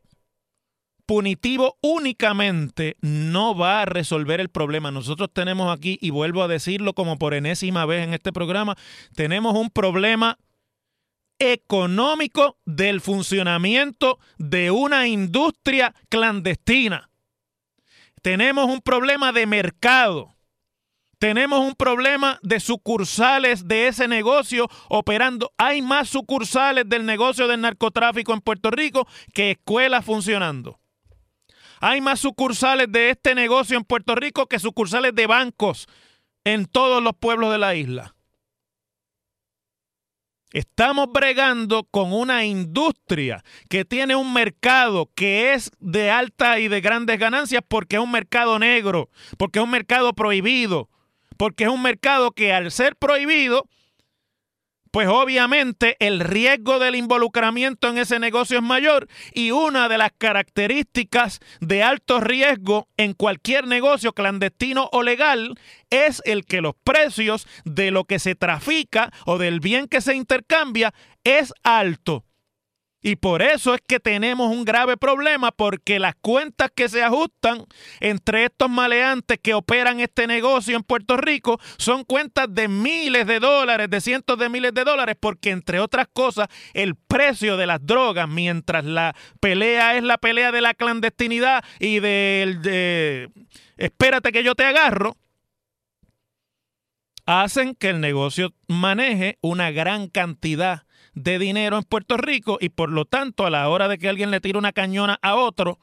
punitivo 1.08 1.78
únicamente 1.80 2.98
no 3.00 3.56
va 3.56 3.80
a 3.80 3.86
resolver 3.86 4.40
el 4.40 4.50
problema. 4.50 4.90
Nosotros 4.90 5.30
tenemos 5.32 5.74
aquí, 5.74 5.96
y 6.02 6.10
vuelvo 6.10 6.42
a 6.42 6.48
decirlo 6.48 6.92
como 6.92 7.16
por 7.16 7.32
enésima 7.32 7.86
vez 7.86 8.04
en 8.04 8.12
este 8.12 8.30
programa, 8.30 8.76
tenemos 9.14 9.56
un 9.56 9.70
problema 9.70 10.36
económico 11.38 12.58
del 12.66 13.00
funcionamiento 13.00 14.18
de 14.36 14.70
una 14.70 15.08
industria 15.08 15.94
clandestina. 16.10 17.08
Tenemos 18.20 18.66
un 18.66 18.82
problema 18.82 19.32
de 19.32 19.46
mercado. 19.46 20.36
Tenemos 21.18 21.60
un 21.60 21.74
problema 21.74 22.38
de 22.42 22.60
sucursales 22.60 23.66
de 23.66 23.88
ese 23.88 24.08
negocio 24.08 24.68
operando. 24.90 25.52
Hay 25.56 25.80
más 25.80 26.10
sucursales 26.10 26.86
del 26.86 27.06
negocio 27.06 27.48
del 27.48 27.62
narcotráfico 27.62 28.34
en 28.34 28.42
Puerto 28.42 28.70
Rico 28.70 29.08
que 29.32 29.52
escuelas 29.52 30.04
funcionando. 30.04 30.78
Hay 31.80 32.00
más 32.00 32.20
sucursales 32.20 32.90
de 32.90 33.10
este 33.10 33.34
negocio 33.34 33.76
en 33.76 33.84
Puerto 33.84 34.14
Rico 34.14 34.46
que 34.46 34.58
sucursales 34.58 35.14
de 35.14 35.26
bancos 35.26 35.86
en 36.44 36.66
todos 36.66 37.02
los 37.02 37.14
pueblos 37.14 37.52
de 37.52 37.58
la 37.58 37.74
isla. 37.74 38.14
Estamos 40.50 41.12
bregando 41.12 41.84
con 41.84 42.12
una 42.12 42.46
industria 42.46 43.44
que 43.68 43.84
tiene 43.84 44.16
un 44.16 44.32
mercado 44.32 45.10
que 45.14 45.52
es 45.52 45.70
de 45.78 46.10
alta 46.10 46.58
y 46.58 46.68
de 46.68 46.80
grandes 46.80 47.18
ganancias 47.18 47.62
porque 47.68 47.96
es 47.96 48.02
un 48.02 48.10
mercado 48.10 48.58
negro, 48.58 49.10
porque 49.36 49.58
es 49.58 49.64
un 49.64 49.70
mercado 49.70 50.14
prohibido, 50.14 50.88
porque 51.36 51.64
es 51.64 51.70
un 51.70 51.82
mercado 51.82 52.30
que 52.30 52.54
al 52.54 52.70
ser 52.70 52.96
prohibido 52.96 53.68
pues 54.98 55.06
obviamente 55.06 55.96
el 56.00 56.18
riesgo 56.18 56.80
del 56.80 56.96
involucramiento 56.96 57.86
en 57.86 57.98
ese 57.98 58.18
negocio 58.18 58.58
es 58.58 58.64
mayor 58.64 59.06
y 59.32 59.52
una 59.52 59.88
de 59.88 59.96
las 59.96 60.10
características 60.18 61.38
de 61.60 61.84
alto 61.84 62.18
riesgo 62.18 62.88
en 62.96 63.12
cualquier 63.12 63.68
negocio 63.68 64.12
clandestino 64.12 64.88
o 64.90 65.04
legal 65.04 65.54
es 65.90 66.20
el 66.24 66.44
que 66.44 66.60
los 66.60 66.74
precios 66.82 67.46
de 67.64 67.92
lo 67.92 68.06
que 68.06 68.18
se 68.18 68.34
trafica 68.34 69.12
o 69.24 69.38
del 69.38 69.60
bien 69.60 69.86
que 69.86 70.00
se 70.00 70.16
intercambia 70.16 70.92
es 71.22 71.54
alto. 71.62 72.24
Y 73.00 73.16
por 73.16 73.42
eso 73.42 73.74
es 73.74 73.80
que 73.86 74.00
tenemos 74.00 74.50
un 74.50 74.64
grave 74.64 74.96
problema, 74.96 75.52
porque 75.52 76.00
las 76.00 76.16
cuentas 76.16 76.70
que 76.74 76.88
se 76.88 77.04
ajustan 77.04 77.64
entre 78.00 78.46
estos 78.46 78.68
maleantes 78.68 79.38
que 79.40 79.54
operan 79.54 80.00
este 80.00 80.26
negocio 80.26 80.76
en 80.76 80.82
Puerto 80.82 81.16
Rico 81.16 81.60
son 81.76 82.02
cuentas 82.02 82.52
de 82.52 82.66
miles 82.66 83.26
de 83.26 83.38
dólares, 83.38 83.88
de 83.88 84.00
cientos 84.00 84.36
de 84.36 84.48
miles 84.48 84.74
de 84.74 84.82
dólares, 84.82 85.16
porque 85.18 85.50
entre 85.50 85.78
otras 85.78 86.08
cosas 86.12 86.48
el 86.74 86.96
precio 86.96 87.56
de 87.56 87.66
las 87.66 87.86
drogas, 87.86 88.28
mientras 88.28 88.84
la 88.84 89.14
pelea 89.38 89.96
es 89.96 90.02
la 90.02 90.18
pelea 90.18 90.50
de 90.50 90.60
la 90.60 90.74
clandestinidad 90.74 91.64
y 91.78 92.00
del 92.00 92.62
de, 92.62 93.30
espérate 93.76 94.32
que 94.32 94.42
yo 94.42 94.56
te 94.56 94.64
agarro, 94.64 95.16
hacen 97.26 97.76
que 97.76 97.90
el 97.90 98.00
negocio 98.00 98.54
maneje 98.66 99.38
una 99.40 99.70
gran 99.70 100.08
cantidad 100.08 100.87
de 101.18 101.38
dinero 101.38 101.76
en 101.78 101.84
Puerto 101.84 102.16
Rico 102.16 102.58
y 102.60 102.68
por 102.68 102.90
lo 102.90 103.04
tanto 103.04 103.46
a 103.46 103.50
la 103.50 103.68
hora 103.68 103.88
de 103.88 103.98
que 103.98 104.08
alguien 104.08 104.30
le 104.30 104.40
tire 104.40 104.58
una 104.58 104.72
cañona 104.72 105.18
a 105.22 105.34
otro 105.34 105.78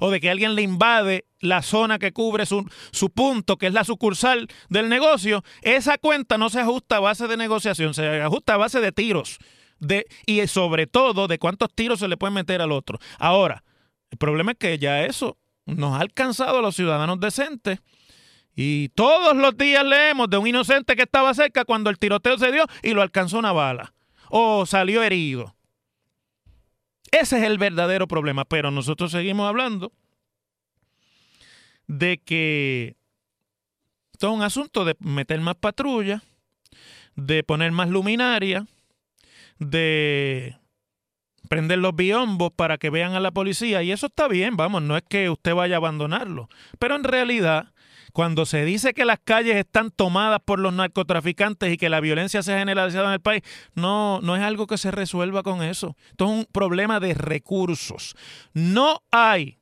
o 0.00 0.10
de 0.10 0.20
que 0.20 0.30
alguien 0.30 0.54
le 0.54 0.62
invade 0.62 1.26
la 1.40 1.62
zona 1.62 1.98
que 1.98 2.12
cubre 2.12 2.46
su, 2.46 2.68
su, 2.92 3.10
punto, 3.10 3.56
que 3.56 3.66
es 3.66 3.72
la 3.72 3.84
sucursal 3.84 4.48
del 4.68 4.88
negocio, 4.88 5.42
esa 5.62 5.98
cuenta 5.98 6.38
no 6.38 6.50
se 6.50 6.60
ajusta 6.60 6.96
a 6.96 7.00
base 7.00 7.26
de 7.26 7.36
negociación, 7.36 7.94
se 7.94 8.22
ajusta 8.22 8.54
a 8.54 8.58
base 8.58 8.80
de 8.80 8.92
tiros. 8.92 9.38
De, 9.80 10.06
y 10.26 10.44
sobre 10.48 10.88
todo 10.88 11.28
de 11.28 11.38
cuántos 11.38 11.68
tiros 11.72 12.00
se 12.00 12.08
le 12.08 12.16
puede 12.16 12.32
meter 12.32 12.60
al 12.60 12.72
otro. 12.72 12.98
Ahora, 13.18 13.62
el 14.10 14.18
problema 14.18 14.52
es 14.52 14.58
que 14.58 14.78
ya 14.78 15.04
eso 15.04 15.38
nos 15.66 15.94
ha 15.94 16.00
alcanzado 16.00 16.58
a 16.58 16.62
los 16.62 16.74
ciudadanos 16.74 17.20
decentes. 17.20 17.80
Y 18.56 18.88
todos 18.90 19.36
los 19.36 19.56
días 19.56 19.84
leemos 19.84 20.28
de 20.30 20.36
un 20.36 20.48
inocente 20.48 20.96
que 20.96 21.02
estaba 21.02 21.32
cerca 21.32 21.64
cuando 21.64 21.90
el 21.90 21.98
tiroteo 21.98 22.38
se 22.38 22.50
dio 22.50 22.66
y 22.82 22.90
lo 22.90 23.02
alcanzó 23.02 23.38
una 23.38 23.52
bala 23.52 23.94
o 24.30 24.66
salió 24.66 25.02
herido. 25.02 25.54
Ese 27.10 27.38
es 27.38 27.44
el 27.44 27.58
verdadero 27.58 28.06
problema, 28.06 28.44
pero 28.44 28.70
nosotros 28.70 29.10
seguimos 29.12 29.48
hablando 29.48 29.92
de 31.86 32.18
que 32.18 32.96
todo 34.18 34.32
es 34.32 34.36
un 34.36 34.42
asunto 34.42 34.84
de 34.84 34.96
meter 35.00 35.40
más 35.40 35.56
patrulla, 35.56 36.22
de 37.16 37.42
poner 37.42 37.72
más 37.72 37.88
luminaria, 37.88 38.66
de 39.58 40.56
prender 41.48 41.78
los 41.78 41.96
biombos 41.96 42.52
para 42.52 42.78
que 42.78 42.90
vean 42.90 43.14
a 43.14 43.20
la 43.20 43.30
policía 43.30 43.82
y 43.82 43.92
eso 43.92 44.06
está 44.06 44.28
bien, 44.28 44.56
vamos, 44.56 44.82
no 44.82 44.96
es 44.96 45.02
que 45.08 45.30
usted 45.30 45.54
vaya 45.54 45.76
a 45.76 45.78
abandonarlo, 45.78 46.48
pero 46.78 46.96
en 46.96 47.04
realidad 47.04 47.72
cuando 48.12 48.46
se 48.46 48.64
dice 48.64 48.94
que 48.94 49.04
las 49.04 49.18
calles 49.22 49.56
están 49.56 49.90
tomadas 49.90 50.40
por 50.44 50.58
los 50.58 50.72
narcotraficantes 50.72 51.72
y 51.72 51.76
que 51.76 51.88
la 51.88 52.00
violencia 52.00 52.42
se 52.42 52.54
ha 52.54 52.58
generalizado 52.58 53.06
en 53.06 53.12
el 53.12 53.20
país, 53.20 53.42
no, 53.74 54.20
no 54.22 54.34
es 54.34 54.42
algo 54.42 54.66
que 54.66 54.78
se 54.78 54.90
resuelva 54.90 55.42
con 55.42 55.62
eso. 55.62 55.94
Esto 56.10 56.24
es 56.24 56.30
un 56.30 56.46
problema 56.50 57.00
de 57.00 57.14
recursos. 57.14 58.16
No 58.54 59.02
hay 59.10 59.58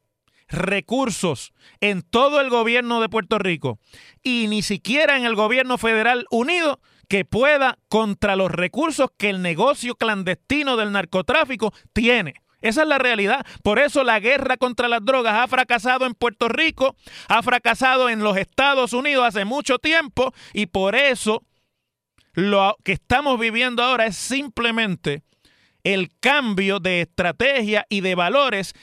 recursos 0.49 1.53
en 1.81 2.03
todo 2.03 2.41
el 2.41 2.51
gobierno 2.51 3.01
de 3.01 3.09
Puerto 3.09 3.39
Rico 3.39 3.79
y 4.23 4.47
ni 4.49 4.63
siquiera 4.63 5.17
en 5.17 5.25
el 5.25 5.35
gobierno 5.35 5.77
federal 5.77 6.25
unido 6.31 6.81
que 7.09 7.25
pueda 7.25 7.79
contra 7.89 8.37
los 8.37 8.51
recursos 8.51 9.11
que 9.17 9.31
el 9.31 9.43
negocio 9.43 9.95
clandestino 9.95 10.77
del 10.77 10.93
narcotráfico 10.93 11.73
tiene. 11.93 12.35
Esa 12.61 12.83
es 12.83 12.89
la 12.89 12.99
realidad. 12.99 13.47
Por 13.63 13.79
eso 13.79 14.03
la 14.03 14.19
guerra 14.19 14.57
contra 14.57 14.89
las 14.89 15.05
drogas 15.05 15.35
ha 15.35 15.47
fracasado 15.47 16.07
en 16.07 16.15
Puerto 16.15 16.49
Rico, 16.49 16.97
ha 17.29 17.43
fracasado 17.43 18.09
en 18.09 18.21
los 18.21 18.37
Estados 18.37 18.93
Unidos 18.93 19.25
hace 19.27 19.45
mucho 19.45 19.79
tiempo 19.79 20.33
y 20.53 20.67
por 20.67 20.95
eso 20.97 21.45
lo 22.33 22.77
que 22.83 22.93
estamos 22.93 23.39
viviendo 23.39 23.83
ahora 23.83 24.07
es 24.07 24.17
simplemente 24.17 25.23
el 25.85 26.11
cambio 26.19 26.81
de 26.81 27.03
estrategia 27.03 27.87
y 27.89 28.01
de 28.01 28.15
valores 28.15 28.75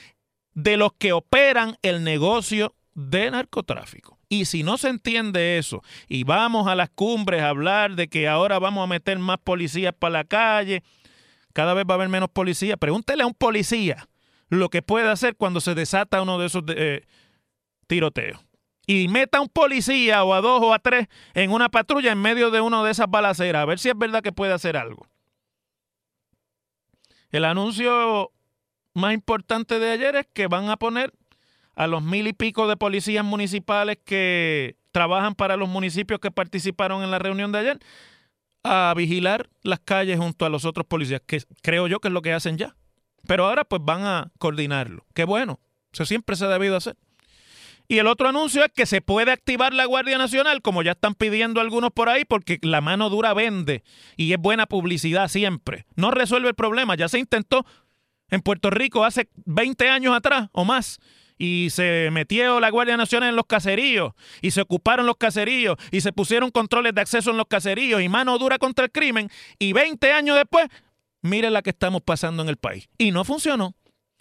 de 0.53 0.77
los 0.77 0.93
que 0.93 1.11
operan 1.11 1.77
el 1.81 2.03
negocio 2.03 2.75
de 2.93 3.31
narcotráfico. 3.31 4.12
Y 4.33 4.45
si 4.45 4.63
no 4.63 4.79
se 4.79 4.89
entiende 4.89 5.59
eso 5.59 5.83
y 6.07 6.23
vamos 6.23 6.67
a 6.67 6.73
las 6.73 6.89
cumbres 6.89 7.43
a 7.43 7.49
hablar 7.49 7.95
de 7.95 8.07
que 8.07 8.27
ahora 8.27 8.57
vamos 8.57 8.83
a 8.83 8.87
meter 8.87 9.19
más 9.19 9.37
policías 9.37 9.93
para 9.93 10.13
la 10.13 10.23
calle, 10.23 10.81
cada 11.53 11.75
vez 11.75 11.85
va 11.87 11.93
a 11.93 11.97
haber 11.97 12.09
menos 12.09 12.29
policías. 12.29 12.79
Pregúntele 12.79 13.21
a 13.21 13.27
un 13.27 13.35
policía 13.35 14.09
lo 14.49 14.69
que 14.69 14.81
puede 14.81 15.07
hacer 15.07 15.35
cuando 15.35 15.61
se 15.61 15.75
desata 15.75 16.23
uno 16.23 16.39
de 16.39 16.47
esos 16.47 16.63
eh, 16.69 17.05
tiroteos. 17.85 18.43
Y 18.87 19.07
meta 19.07 19.37
a 19.37 19.41
un 19.41 19.49
policía 19.49 20.23
o 20.23 20.33
a 20.33 20.41
dos 20.41 20.63
o 20.63 20.73
a 20.73 20.79
tres 20.79 21.09
en 21.35 21.51
una 21.51 21.69
patrulla 21.69 22.11
en 22.11 22.19
medio 22.19 22.49
de 22.49 22.59
una 22.59 22.83
de 22.83 22.89
esas 22.89 23.07
balaceras, 23.07 23.61
a 23.61 23.65
ver 23.65 23.77
si 23.77 23.89
es 23.89 23.97
verdad 23.97 24.23
que 24.23 24.31
puede 24.31 24.53
hacer 24.53 24.77
algo. 24.77 25.05
El 27.29 27.45
anuncio 27.45 28.31
más 28.95 29.13
importante 29.13 29.77
de 29.77 29.91
ayer 29.91 30.15
es 30.15 30.27
que 30.33 30.47
van 30.47 30.71
a 30.71 30.77
poner 30.77 31.13
a 31.75 31.87
los 31.87 32.03
mil 32.03 32.27
y 32.27 32.33
pico 32.33 32.67
de 32.67 32.77
policías 32.77 33.25
municipales 33.25 33.97
que 34.03 34.75
trabajan 34.91 35.35
para 35.35 35.57
los 35.57 35.69
municipios 35.69 36.19
que 36.19 36.31
participaron 36.31 37.03
en 37.03 37.11
la 37.11 37.19
reunión 37.19 37.51
de 37.51 37.59
ayer 37.59 37.79
a 38.63 38.93
vigilar 38.95 39.49
las 39.61 39.79
calles 39.79 40.17
junto 40.19 40.45
a 40.45 40.49
los 40.49 40.65
otros 40.65 40.85
policías, 40.85 41.21
que 41.25 41.41
creo 41.61 41.87
yo 41.87 41.99
que 41.99 42.07
es 42.07 42.13
lo 42.13 42.21
que 42.21 42.33
hacen 42.33 42.57
ya. 42.57 42.75
Pero 43.27 43.45
ahora 43.45 43.63
pues 43.63 43.81
van 43.83 44.03
a 44.05 44.31
coordinarlo. 44.37 45.05
Qué 45.13 45.25
bueno. 45.25 45.59
Eso 45.91 46.05
siempre 46.05 46.35
se 46.35 46.45
ha 46.45 46.49
debido 46.49 46.75
hacer. 46.75 46.95
Y 47.87 47.97
el 47.99 48.07
otro 48.07 48.29
anuncio 48.29 48.63
es 48.63 48.71
que 48.71 48.85
se 48.85 49.01
puede 49.01 49.31
activar 49.31 49.73
la 49.73 49.85
Guardia 49.85 50.17
Nacional, 50.17 50.61
como 50.61 50.83
ya 50.83 50.91
están 50.91 51.15
pidiendo 51.15 51.59
algunos 51.59 51.91
por 51.91 52.09
ahí, 52.09 52.23
porque 52.23 52.57
la 52.61 52.81
mano 52.81 53.09
dura 53.09 53.33
vende 53.33 53.83
y 54.15 54.31
es 54.31 54.39
buena 54.39 54.65
publicidad 54.65 55.27
siempre. 55.27 55.85
No 55.95 56.09
resuelve 56.09 56.49
el 56.49 56.55
problema. 56.55 56.95
Ya 56.95 57.09
se 57.09 57.19
intentó 57.19 57.65
en 58.29 58.41
Puerto 58.41 58.69
Rico 58.69 59.03
hace 59.03 59.29
20 59.45 59.89
años 59.89 60.15
atrás 60.15 60.49
o 60.53 60.63
más. 60.63 60.99
Y 61.37 61.69
se 61.71 62.09
metió 62.11 62.59
la 62.59 62.69
Guardia 62.69 62.97
Nacional 62.97 63.29
en 63.29 63.35
los 63.35 63.45
caseríos 63.45 64.13
y 64.41 64.51
se 64.51 64.61
ocuparon 64.61 65.05
los 65.05 65.17
caseríos 65.17 65.77
y 65.91 66.01
se 66.01 66.13
pusieron 66.13 66.51
controles 66.51 66.93
de 66.93 67.01
acceso 67.01 67.31
en 67.31 67.37
los 67.37 67.47
caseríos 67.47 68.01
y 68.01 68.09
mano 68.09 68.37
dura 68.37 68.57
contra 68.57 68.85
el 68.85 68.91
crimen. 68.91 69.29
Y 69.59 69.73
20 69.73 70.11
años 70.11 70.37
después, 70.37 70.67
mire 71.21 71.49
la 71.49 71.61
que 71.61 71.71
estamos 71.71 72.01
pasando 72.01 72.43
en 72.43 72.49
el 72.49 72.57
país. 72.57 72.87
Y 72.97 73.11
no 73.11 73.23
funcionó. 73.23 73.75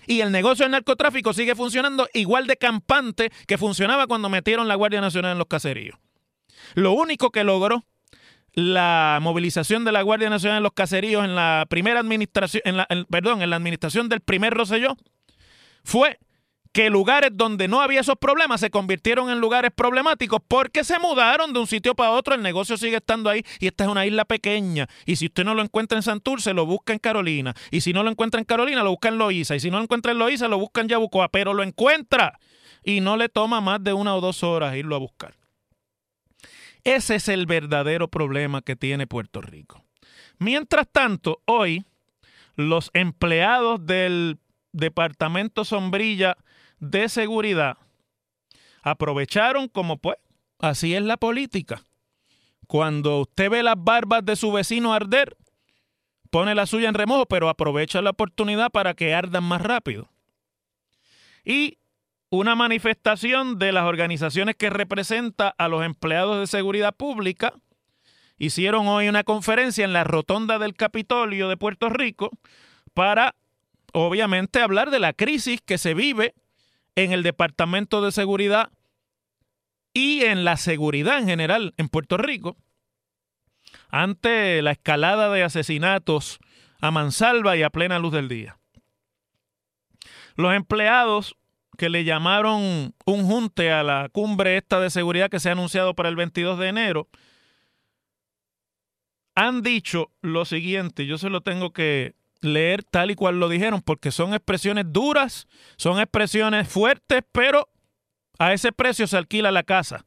Y 0.07 0.21
el 0.21 0.33
negocio 0.33 0.65
del 0.65 0.73
narcotráfico 0.73 1.33
sigue 1.33 1.55
funcionando 1.55 2.09
igual 2.13 2.47
de 2.47 2.57
campante 2.57 3.31
que 3.47 3.59
funcionaba 3.59 4.07
cuando 4.07 4.29
metieron 4.29 4.69
la 4.69 4.75
Guardia 4.75 5.01
Nacional 5.01 5.33
en 5.33 5.39
los 5.39 5.47
caseríos. 5.47 5.99
Lo 6.75 6.93
único 6.93 7.31
que 7.31 7.45
logró 7.45 7.85
la 8.55 9.19
movilización 9.23 9.85
de 9.85 9.93
la 9.93 10.03
Guardia 10.03 10.29
Nacional 10.29 10.59
en 10.59 10.63
los 10.63 10.73
caseríos 10.73 11.25
en 11.25 11.35
la 11.35 11.67
primera 11.69 12.01
administración, 12.01 12.63
en 12.65 12.77
la, 12.77 12.89
perdón, 13.11 13.43
en 13.43 13.51
la 13.51 13.57
administración 13.57 14.09
del 14.09 14.21
primer 14.21 14.53
Roselló, 14.53 14.97
fue 15.85 16.19
que 16.73 16.89
lugares 16.89 17.31
donde 17.35 17.69
no 17.69 17.83
había 17.83 18.01
esos 18.01 18.17
problemas 18.17 18.61
se 18.61 18.71
convirtieron 18.71 19.31
en 19.31 19.41
lugares 19.41 19.71
problemáticos 19.75 20.41
porque 20.49 20.85
se 20.85 20.99
mudaron 20.99 21.53
de 21.53 21.61
un 21.61 21.67
sitio 21.67 21.95
para 21.95 22.11
otro, 22.11 22.35
el 22.35 22.43
negocio 22.43 22.77
sigue 22.77 22.97
estando 22.97 23.29
ahí 23.29 23.45
y 23.61 23.67
esta 23.67 23.85
es 23.85 23.91
una 23.91 24.07
isla 24.07 24.25
pequeña 24.25 24.89
y 25.05 25.17
si 25.17 25.27
usted 25.27 25.45
no 25.45 25.55
lo 25.55 25.63
encuentra 25.63 25.99
en 25.99 26.03
Santurce 26.03 26.55
lo 26.55 26.65
busca 26.65 26.93
en 26.95 26.99
Carolina 26.99 27.55
y 27.71 27.83
si 27.83 27.93
no 27.93 28.03
lo 28.03 28.11
encuentra 28.11 28.41
en 28.41 28.47
Carolina 28.47 28.83
lo 28.83 28.91
busca 28.91 29.09
en 29.09 29.19
Loíza 29.19 29.55
y 29.55 29.61
si 29.61 29.71
no 29.71 29.77
lo 29.77 29.85
encuentra 29.85 30.13
en 30.13 30.19
Loíza 30.19 30.49
lo 30.49 30.59
busca 30.59 30.81
en 30.81 30.89
Yabucoa, 30.89 31.29
pero 31.29 31.53
lo 31.53 31.63
encuentra 31.63 32.39
y 32.83 33.01
no 33.01 33.17
le 33.17 33.29
toma 33.29 33.61
más 33.61 33.85
de 33.85 33.93
una 33.93 34.17
o 34.17 34.21
dos 34.21 34.43
horas 34.43 34.75
irlo 34.75 34.97
a 34.97 34.99
buscar. 34.99 35.35
Ese 36.85 37.17
es 37.17 37.29
el 37.29 37.47
verdadero 37.47 38.09
problema 38.09 38.61
que 38.61 38.75
tiene 38.75 39.07
Puerto 39.07 39.41
Rico. 39.41 39.85
Mientras 40.39 40.89
tanto, 40.91 41.41
hoy 41.45 41.85
los 42.57 42.91
empleados 42.93 43.87
del 43.87 44.39
Departamento 44.73 45.65
Sombrilla 45.65 46.37
de 46.83 47.09
seguridad 47.09 47.79
aprovecharon 48.83 49.69
como 49.69 49.99
pues, 49.99 50.17
así 50.59 50.95
es 50.95 51.03
la 51.03 51.17
política. 51.17 51.85
Cuando 52.67 53.21
usted 53.21 53.51
ve 53.51 53.63
las 53.63 53.77
barbas 53.79 54.25
de 54.25 54.35
su 54.35 54.51
vecino 54.51 54.93
arder, 54.93 55.37
pone 56.31 56.55
la 56.55 56.67
suya 56.67 56.89
en 56.89 56.95
remojo, 56.95 57.27
pero 57.27 57.49
aprovecha 57.49 58.03
la 58.03 58.11
oportunidad 58.11 58.71
para 58.71 58.95
que 58.95 59.15
ardan 59.15 59.45
más 59.45 59.63
rápido. 59.63 60.11
Y 61.45 61.79
una 62.31 62.57
manifestación 62.57 63.59
de 63.61 63.71
las 63.73 63.85
organizaciones 63.85 64.57
que 64.57 64.71
representa 64.71 65.55
a 65.57 65.69
los 65.69 65.85
empleados 65.85 66.41
de 66.41 66.47
seguridad 66.49 66.97
pública 66.97 67.55
hicieron 68.39 68.89
hoy 68.89 69.09
una 69.09 69.23
conferencia 69.23 69.85
en 69.85 69.93
la 69.93 70.03
rotonda 70.03 70.59
del 70.59 70.75
Capitolio 70.75 71.49
de 71.49 71.57
Puerto 71.57 71.91
Rico 71.91 72.31
para 72.93 73.37
obviamente 73.93 74.61
hablar 74.61 74.91
de 74.91 74.99
la 74.99 75.13
crisis 75.13 75.61
que 75.61 75.79
se 75.79 75.95
vive 75.95 76.35
en 76.97 77.13
el 77.13 77.23
Departamento 77.23 78.03
de 78.03 78.13
Seguridad 78.13 78.71
y 79.95 80.23
en 80.23 80.45
la 80.45 80.57
seguridad 80.57 81.19
en 81.19 81.27
general 81.27 81.75
en 81.77 81.89
Puerto 81.89 82.17
Rico 82.17 82.57
ante 83.89 84.63
la 84.63 84.73
escalada 84.73 85.31
de 85.31 85.43
asesinatos 85.43 86.39
a 86.81 86.91
mansalva 86.91 87.57
y 87.57 87.63
a 87.63 87.71
plena 87.71 87.99
luz 87.99 88.13
del 88.13 88.29
día. 88.29 88.59
Los 90.35 90.55
empleados 90.55 91.37
que 91.79 91.89
le 91.89 92.05
llamaron 92.05 92.95
un 93.07 93.27
junte 93.27 93.73
a 93.73 93.83
la 93.83 94.09
cumbre 94.11 94.57
esta 94.57 94.81
de 94.81 94.91
seguridad 94.91 95.31
que 95.31 95.41
se 95.41 95.49
ha 95.49 95.53
anunciado 95.53 95.95
para 95.95 96.09
el 96.09 96.17
22 96.17 96.59
de 96.59 96.69
enero, 96.69 97.09
han 99.35 99.63
dicho 99.63 100.11
lo 100.21 100.45
siguiente, 100.45 101.07
yo 101.07 101.17
se 101.17 101.31
lo 101.31 101.41
tengo 101.41 101.73
que 101.73 102.15
leer 102.43 102.83
tal 102.85 103.11
y 103.11 103.15
cual 103.15 103.41
lo 103.41 103.49
dijeron, 103.49 103.81
porque 103.81 104.11
son 104.11 104.35
expresiones 104.35 104.85
duras, 104.89 105.49
son 105.77 105.99
expresiones 105.99 106.69
fuertes, 106.69 107.23
pero 107.33 107.69
a 108.39 108.53
ese 108.53 108.73
precio 108.73 109.07
se 109.07 109.17
alquila 109.17 109.51
la 109.51 109.63
casa. 109.63 110.05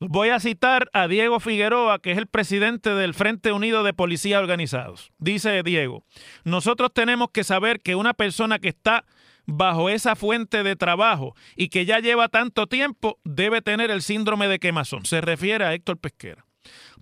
Voy 0.00 0.30
a 0.30 0.40
citar 0.40 0.90
a 0.92 1.06
Diego 1.06 1.38
Figueroa, 1.38 2.00
que 2.00 2.10
es 2.10 2.18
el 2.18 2.26
presidente 2.26 2.90
del 2.90 3.14
Frente 3.14 3.52
Unido 3.52 3.84
de 3.84 3.94
Policías 3.94 4.40
Organizados. 4.40 5.12
Dice 5.18 5.62
Diego, 5.62 6.04
nosotros 6.42 6.92
tenemos 6.92 7.30
que 7.30 7.44
saber 7.44 7.80
que 7.80 7.94
una 7.94 8.12
persona 8.12 8.58
que 8.58 8.68
está 8.68 9.04
bajo 9.46 9.88
esa 9.88 10.16
fuente 10.16 10.64
de 10.64 10.74
trabajo 10.74 11.36
y 11.56 11.68
que 11.68 11.84
ya 11.84 12.00
lleva 12.00 12.28
tanto 12.28 12.66
tiempo 12.66 13.20
debe 13.24 13.62
tener 13.62 13.92
el 13.92 14.02
síndrome 14.02 14.48
de 14.48 14.58
quemazón. 14.58 15.04
Se 15.06 15.20
refiere 15.20 15.64
a 15.64 15.74
Héctor 15.74 15.98
Pesquera. 15.98 16.44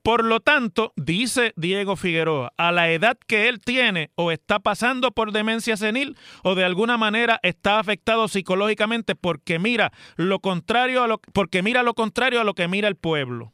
Por 0.02 0.24
lo 0.24 0.40
tanto, 0.40 0.92
dice 0.96 1.52
Diego 1.56 1.96
Figueroa, 1.96 2.52
a 2.56 2.72
la 2.72 2.90
edad 2.90 3.18
que 3.26 3.48
él 3.48 3.60
tiene 3.60 4.10
o 4.14 4.32
está 4.32 4.58
pasando 4.58 5.10
por 5.10 5.32
demencia 5.32 5.76
senil 5.76 6.16
o 6.42 6.54
de 6.54 6.64
alguna 6.64 6.96
manera 6.96 7.38
está 7.42 7.78
afectado 7.78 8.26
psicológicamente 8.28 9.14
porque 9.14 9.58
mira 9.58 9.92
lo 10.16 10.40
contrario 10.40 11.02
a 11.02 11.06
lo 11.06 11.20
porque 11.32 11.62
mira 11.62 11.82
lo 11.82 11.94
contrario 11.94 12.40
a 12.40 12.44
lo 12.44 12.54
que 12.54 12.68
mira 12.68 12.88
el 12.88 12.96
pueblo. 12.96 13.52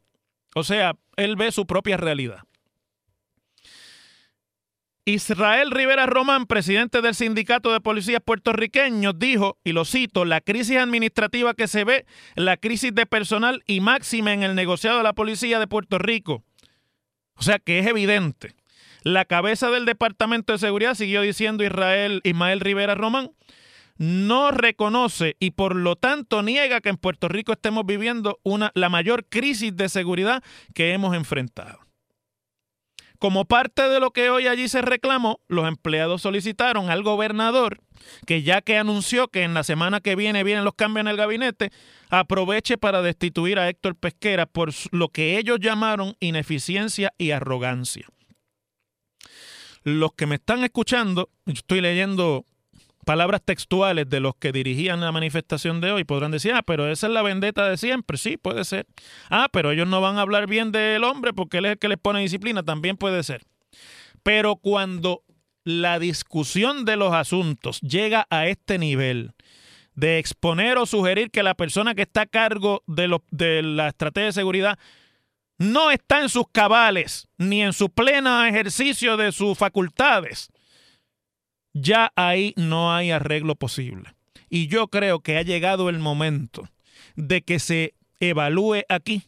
O 0.54 0.62
sea, 0.62 0.96
él 1.16 1.36
ve 1.36 1.52
su 1.52 1.66
propia 1.66 1.96
realidad. 1.96 2.40
Israel 5.08 5.70
Rivera 5.70 6.06
Román, 6.06 6.46
presidente 6.46 7.00
del 7.00 7.14
Sindicato 7.14 7.72
de 7.72 7.80
Policías 7.80 8.20
Puertorriqueños, 8.20 9.16
dijo, 9.16 9.56
y 9.62 9.70
lo 9.70 9.84
cito, 9.84 10.24
la 10.24 10.40
crisis 10.40 10.78
administrativa 10.78 11.54
que 11.54 11.68
se 11.68 11.84
ve, 11.84 12.06
la 12.34 12.56
crisis 12.56 12.92
de 12.92 13.06
personal 13.06 13.62
y 13.68 13.80
máxima 13.80 14.32
en 14.32 14.42
el 14.42 14.56
negociado 14.56 14.96
de 14.96 15.04
la 15.04 15.12
Policía 15.12 15.60
de 15.60 15.68
Puerto 15.68 15.98
Rico. 15.98 16.42
O 17.34 17.42
sea 17.42 17.60
que 17.60 17.78
es 17.78 17.86
evidente. 17.86 18.56
La 19.04 19.26
cabeza 19.26 19.70
del 19.70 19.84
Departamento 19.84 20.52
de 20.52 20.58
Seguridad, 20.58 20.94
siguió 20.94 21.22
diciendo 21.22 21.62
Israel 21.62 22.20
Ismael 22.24 22.58
Rivera 22.58 22.96
Román, 22.96 23.30
no 23.98 24.50
reconoce 24.50 25.36
y 25.38 25.52
por 25.52 25.76
lo 25.76 25.94
tanto 25.94 26.42
niega 26.42 26.80
que 26.80 26.88
en 26.88 26.96
Puerto 26.96 27.28
Rico 27.28 27.52
estemos 27.52 27.86
viviendo 27.86 28.40
una, 28.42 28.72
la 28.74 28.88
mayor 28.88 29.24
crisis 29.26 29.76
de 29.76 29.88
seguridad 29.88 30.42
que 30.74 30.94
hemos 30.94 31.14
enfrentado. 31.14 31.85
Como 33.18 33.44
parte 33.44 33.88
de 33.88 34.00
lo 34.00 34.10
que 34.10 34.30
hoy 34.30 34.46
allí 34.46 34.68
se 34.68 34.82
reclamó, 34.82 35.40
los 35.48 35.66
empleados 35.66 36.22
solicitaron 36.22 36.90
al 36.90 37.02
gobernador 37.02 37.80
que 38.26 38.42
ya 38.42 38.60
que 38.60 38.76
anunció 38.76 39.28
que 39.28 39.42
en 39.42 39.54
la 39.54 39.64
semana 39.64 40.00
que 40.00 40.16
viene 40.16 40.44
vienen 40.44 40.64
los 40.64 40.74
cambios 40.74 41.02
en 41.02 41.08
el 41.08 41.16
gabinete, 41.16 41.70
aproveche 42.10 42.78
para 42.78 43.02
destituir 43.02 43.58
a 43.58 43.68
Héctor 43.68 43.96
Pesquera 43.96 44.46
por 44.46 44.70
lo 44.90 45.08
que 45.08 45.38
ellos 45.38 45.58
llamaron 45.60 46.16
ineficiencia 46.20 47.12
y 47.18 47.30
arrogancia. 47.30 48.06
Los 49.82 50.12
que 50.14 50.26
me 50.26 50.36
están 50.36 50.64
escuchando, 50.64 51.30
estoy 51.46 51.80
leyendo 51.80 52.44
palabras 53.06 53.40
textuales 53.42 54.10
de 54.10 54.18
los 54.18 54.34
que 54.34 54.50
dirigían 54.50 55.00
la 55.00 55.12
manifestación 55.12 55.80
de 55.80 55.92
hoy 55.92 56.02
podrán 56.02 56.32
decir, 56.32 56.52
ah, 56.52 56.62
pero 56.62 56.90
esa 56.90 57.06
es 57.06 57.12
la 57.12 57.22
vendetta 57.22 57.68
de 57.68 57.76
siempre. 57.76 58.18
Sí, 58.18 58.36
puede 58.36 58.64
ser. 58.64 58.86
Ah, 59.30 59.48
pero 59.52 59.70
ellos 59.70 59.86
no 59.86 60.00
van 60.00 60.18
a 60.18 60.22
hablar 60.22 60.48
bien 60.48 60.72
del 60.72 61.04
hombre 61.04 61.32
porque 61.32 61.58
él 61.58 61.66
es 61.66 61.72
el 61.72 61.78
que 61.78 61.88
les 61.88 61.98
pone 61.98 62.20
disciplina. 62.20 62.64
También 62.64 62.96
puede 62.96 63.22
ser. 63.22 63.42
Pero 64.24 64.56
cuando 64.56 65.22
la 65.62 66.00
discusión 66.00 66.84
de 66.84 66.96
los 66.96 67.14
asuntos 67.14 67.80
llega 67.80 68.26
a 68.28 68.48
este 68.48 68.76
nivel 68.76 69.34
de 69.94 70.18
exponer 70.18 70.76
o 70.76 70.84
sugerir 70.84 71.30
que 71.30 71.44
la 71.44 71.54
persona 71.54 71.94
que 71.94 72.02
está 72.02 72.22
a 72.22 72.26
cargo 72.26 72.82
de, 72.88 73.16
de 73.30 73.62
la 73.62 73.86
estrategia 73.86 74.26
de 74.26 74.32
seguridad 74.32 74.78
no 75.58 75.92
está 75.92 76.22
en 76.22 76.28
sus 76.28 76.46
cabales 76.50 77.28
ni 77.38 77.62
en 77.62 77.72
su 77.72 77.88
pleno 77.88 78.44
ejercicio 78.44 79.16
de 79.16 79.30
sus 79.30 79.56
facultades, 79.56 80.50
ya 81.80 82.12
ahí 82.16 82.54
no 82.56 82.94
hay 82.94 83.10
arreglo 83.10 83.54
posible. 83.54 84.14
Y 84.48 84.68
yo 84.68 84.88
creo 84.88 85.20
que 85.20 85.36
ha 85.36 85.42
llegado 85.42 85.88
el 85.88 85.98
momento 85.98 86.68
de 87.16 87.42
que 87.42 87.58
se 87.58 87.94
evalúe 88.20 88.82
aquí 88.88 89.24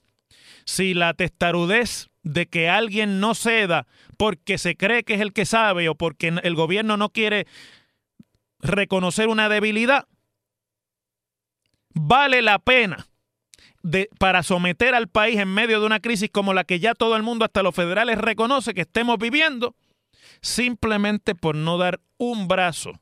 si 0.65 0.95
la 0.95 1.15
testarudez 1.15 2.09
de 2.23 2.47
que 2.47 2.69
alguien 2.69 3.21
no 3.21 3.35
ceda 3.35 3.87
porque 4.17 4.59
se 4.59 4.77
cree 4.77 5.05
que 5.05 5.15
es 5.15 5.21
el 5.21 5.33
que 5.33 5.45
sabe 5.47 5.89
o 5.89 5.95
porque 5.95 6.29
el 6.29 6.55
gobierno 6.55 6.97
no 6.97 7.11
quiere 7.11 7.47
reconocer 8.61 9.29
una 9.29 9.49
debilidad, 9.49 10.07
vale 11.95 12.43
la 12.43 12.59
pena 12.59 13.07
de, 13.83 14.09
para 14.19 14.43
someter 14.43 14.95
al 14.95 15.09
país 15.09 15.39
en 15.39 15.53
medio 15.53 15.81
de 15.81 15.87
una 15.87 16.01
crisis 16.01 16.31
como 16.31 16.55
la 16.55 16.65
que 16.65 16.81
ya 16.81 16.95
todo 16.95 17.17
el 17.17 17.23
mundo, 17.23 17.45
hasta 17.45 17.63
los 17.63 17.75
federales, 17.75 18.19
reconoce 18.19 18.75
que 18.75 18.83
estemos 18.83 19.19
viviendo 19.19 19.77
simplemente 20.41 21.35
por 21.35 21.55
no 21.55 21.79
dar 21.79 22.01
un 22.17 22.49
brazo, 22.49 22.93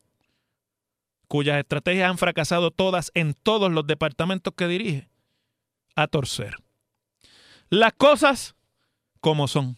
cuyas 1.28 1.58
estrategias 1.58 2.10
han 2.10 2.18
fracasado 2.18 2.70
todas 2.70 3.10
en 3.14 3.34
todos 3.34 3.70
los 3.70 3.86
departamentos 3.86 4.54
que 4.56 4.68
dirige, 4.68 5.08
a 5.94 6.06
torcer. 6.06 6.56
Las 7.68 7.94
cosas 7.94 8.54
como 9.20 9.48
son. 9.48 9.76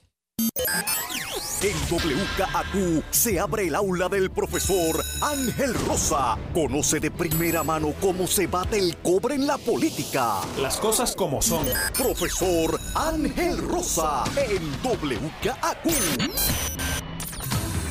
En 1.61 1.75
WKAQ 1.91 3.03
se 3.11 3.41
abre 3.41 3.67
el 3.67 3.75
aula 3.75 4.09
del 4.09 4.31
profesor 4.31 5.03
Ángel 5.23 5.75
Rosa. 5.75 6.39
Conoce 6.55 7.01
de 7.01 7.11
primera 7.11 7.65
mano 7.65 7.95
cómo 8.01 8.29
se 8.29 8.47
bate 8.47 8.79
el 8.79 8.97
cobre 8.99 9.35
en 9.35 9.49
la 9.49 9.59
política. 9.59 10.37
Las 10.61 10.77
cosas 10.77 11.17
como 11.17 11.43
son. 11.43 11.67
Profesor 11.95 12.79
Ángel 12.95 13.59
Rosa 13.59 14.23
en 14.37 14.71
WKAQ. 14.85 17.08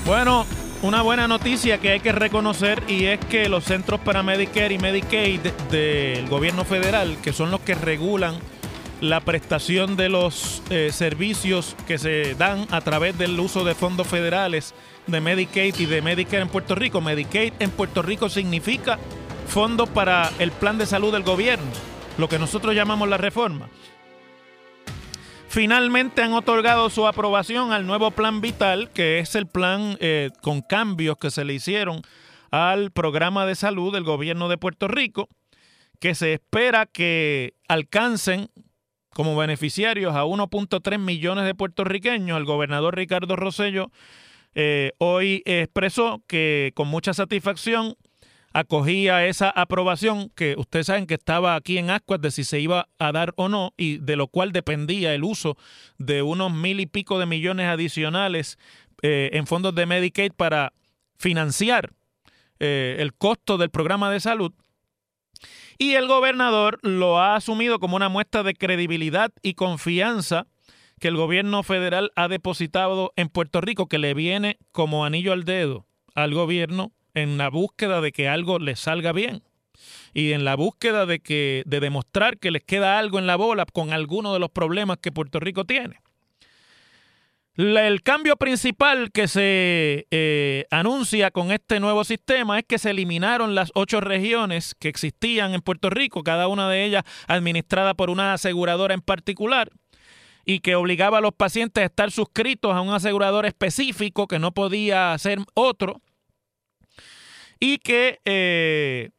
Bueno, 0.08 0.46
una 0.84 1.02
buena 1.02 1.28
noticia 1.28 1.80
que 1.80 1.90
hay 1.90 2.00
que 2.00 2.14
reconocer 2.14 2.82
y 2.88 3.08
es 3.08 3.20
que 3.26 3.50
los 3.50 3.66
centros 3.66 4.00
para 4.00 4.24
Medicare 4.24 4.74
y 4.74 4.78
Medicaid 4.78 5.42
del 5.70 6.30
gobierno 6.30 6.64
federal, 6.64 7.18
que 7.22 7.34
son 7.34 7.52
los 7.52 7.60
que 7.60 7.76
regulan 7.76 8.40
la 9.02 9.20
prestación 9.20 9.98
de 9.98 10.08
los 10.08 10.64
eh, 10.70 10.92
servicios 10.94 11.76
que 11.88 11.98
se 11.98 12.36
dan 12.36 12.68
a 12.72 12.80
través 12.80 13.18
del 13.18 13.38
uso 13.38 13.66
de 13.66 13.76
fondos 13.76 14.08
federales 14.08 14.74
de 15.08 15.20
Medicaid 15.20 15.76
y 15.78 15.86
de 15.88 16.02
Medicare 16.02 16.44
en 16.44 16.48
Puerto 16.48 16.74
Rico. 16.74 17.02
Medicaid 17.02 17.52
en 17.60 17.72
Puerto 17.72 18.02
Rico 18.02 18.30
significa 18.30 19.00
fondos 19.50 19.90
para 19.90 20.32
el 20.40 20.54
plan 20.54 20.78
de 20.78 20.86
salud 20.86 21.12
del 21.12 21.24
gobierno, 21.24 21.68
lo 22.18 22.30
que 22.30 22.40
nosotros 22.40 22.74
llamamos 22.74 23.10
la 23.10 23.18
reforma. 23.18 23.68
Finalmente 25.58 26.22
han 26.22 26.34
otorgado 26.34 26.88
su 26.92 27.08
aprobación 27.08 27.72
al 27.72 27.88
nuevo 27.88 28.12
plan 28.12 28.42
vital, 28.42 28.92
que 28.92 29.18
es 29.18 29.34
el 29.34 29.48
plan 29.48 29.98
eh, 30.00 30.30
con 30.44 30.62
cambios 30.62 31.18
que 31.18 31.32
se 31.32 31.46
le 31.46 31.56
hicieron 31.56 32.04
al 32.52 32.92
programa 32.92 33.48
de 33.48 33.56
salud 33.56 33.92
del 33.92 34.04
gobierno 34.04 34.50
de 34.50 34.60
Puerto 34.60 34.88
Rico, 34.88 35.30
que 36.00 36.14
se 36.14 36.34
espera 36.34 36.86
que 36.86 37.56
alcancen 37.68 38.52
como 39.16 39.36
beneficiarios 39.36 40.16
a 40.16 40.26
1.3 40.26 41.00
millones 41.00 41.46
de 41.46 41.56
puertorriqueños. 41.56 42.38
El 42.38 42.46
gobernador 42.46 42.96
Ricardo 42.96 43.36
Rosello 43.36 43.90
eh, 44.54 44.92
hoy 45.00 45.42
expresó 45.48 46.22
que 46.28 46.72
con 46.76 46.88
mucha 46.88 47.16
satisfacción 47.16 47.96
acogía 48.58 49.28
esa 49.28 49.52
aprobación 49.52 50.30
que 50.30 50.56
ustedes 50.58 50.88
saben 50.88 51.06
que 51.06 51.14
estaba 51.14 51.54
aquí 51.54 51.78
en 51.78 51.92
Ascuas 51.92 52.20
de 52.20 52.32
si 52.32 52.44
se 52.44 52.60
iba 52.60 52.90
a 52.98 53.12
dar 53.12 53.36
o 53.38 53.50
no 53.50 53.76
y 53.78 54.00
de 54.00 54.16
lo 54.16 54.30
cual 54.30 54.52
dependía 54.52 55.14
el 55.14 55.24
uso 55.24 55.58
de 56.00 56.24
unos 56.24 56.52
mil 56.52 56.80
y 56.80 56.88
pico 56.88 57.20
de 57.20 57.28
millones 57.28 57.68
adicionales 57.68 58.58
eh, 59.04 59.30
en 59.34 59.46
fondos 59.46 59.76
de 59.76 59.86
Medicaid 59.86 60.32
para 60.36 60.74
financiar 61.20 61.94
eh, 62.60 62.96
el 62.98 63.14
costo 63.14 63.60
del 63.60 63.70
programa 63.70 64.10
de 64.10 64.22
salud. 64.22 64.52
Y 65.78 65.94
el 65.94 66.08
gobernador 66.08 66.80
lo 66.82 67.20
ha 67.20 67.36
asumido 67.36 67.78
como 67.78 67.96
una 67.96 68.10
muestra 68.10 68.42
de 68.42 68.56
credibilidad 68.56 69.32
y 69.44 69.54
confianza 69.54 70.48
que 71.00 71.10
el 71.10 71.16
gobierno 71.16 71.62
federal 71.62 72.12
ha 72.16 72.28
depositado 72.28 73.14
en 73.18 73.30
Puerto 73.30 73.62
Rico, 73.62 73.86
que 73.86 74.00
le 74.00 74.16
viene 74.16 74.58
como 74.72 75.06
anillo 75.06 75.32
al 75.32 75.44
dedo 75.44 75.86
al 76.16 76.34
gobierno 76.34 76.92
en 77.18 77.38
la 77.38 77.50
búsqueda 77.50 78.02
de 78.02 78.12
que 78.12 78.28
algo 78.28 78.60
le 78.60 78.76
salga 78.76 79.12
bien 79.12 79.44
y 80.14 80.34
en 80.34 80.46
la 80.46 80.56
búsqueda 80.56 81.06
de 81.06 81.20
que 81.20 81.64
de 81.66 81.80
demostrar 81.80 82.38
que 82.38 82.52
les 82.52 82.64
queda 82.64 83.00
algo 83.00 83.20
en 83.20 83.28
la 83.28 83.36
bola 83.36 83.66
con 83.66 83.92
alguno 83.92 84.34
de 84.34 84.40
los 84.40 84.50
problemas 84.50 84.98
que 84.98 85.12
Puerto 85.12 85.40
Rico 85.40 85.66
tiene. 85.66 86.00
El 87.56 88.04
cambio 88.04 88.36
principal 88.36 89.12
que 89.12 89.28
se 89.28 90.06
eh, 90.12 90.66
anuncia 90.70 91.32
con 91.32 91.52
este 91.52 91.80
nuevo 91.80 92.04
sistema 92.04 92.60
es 92.60 92.66
que 92.68 92.78
se 92.78 92.92
eliminaron 92.92 93.56
las 93.56 93.72
ocho 93.74 94.00
regiones 94.00 94.76
que 94.76 94.90
existían 94.90 95.56
en 95.56 95.62
Puerto 95.62 95.90
Rico, 95.90 96.24
cada 96.24 96.48
una 96.48 96.70
de 96.70 96.86
ellas 96.86 97.04
administrada 97.28 97.96
por 97.96 98.12
una 98.12 98.34
aseguradora 98.34 98.94
en 98.94 99.02
particular, 99.02 99.72
y 100.46 100.60
que 100.60 100.76
obligaba 100.76 101.18
a 101.18 101.22
los 101.22 101.34
pacientes 101.34 101.82
a 101.82 101.88
estar 101.88 102.12
suscritos 102.12 102.76
a 102.76 102.82
un 102.82 102.94
asegurador 102.94 103.48
específico 103.48 104.28
que 104.28 104.38
no 104.38 104.52
podía 104.52 105.18
ser 105.18 105.40
otro, 105.56 106.02
y 107.60 107.78
que 107.80 108.20
eh, 108.26 109.10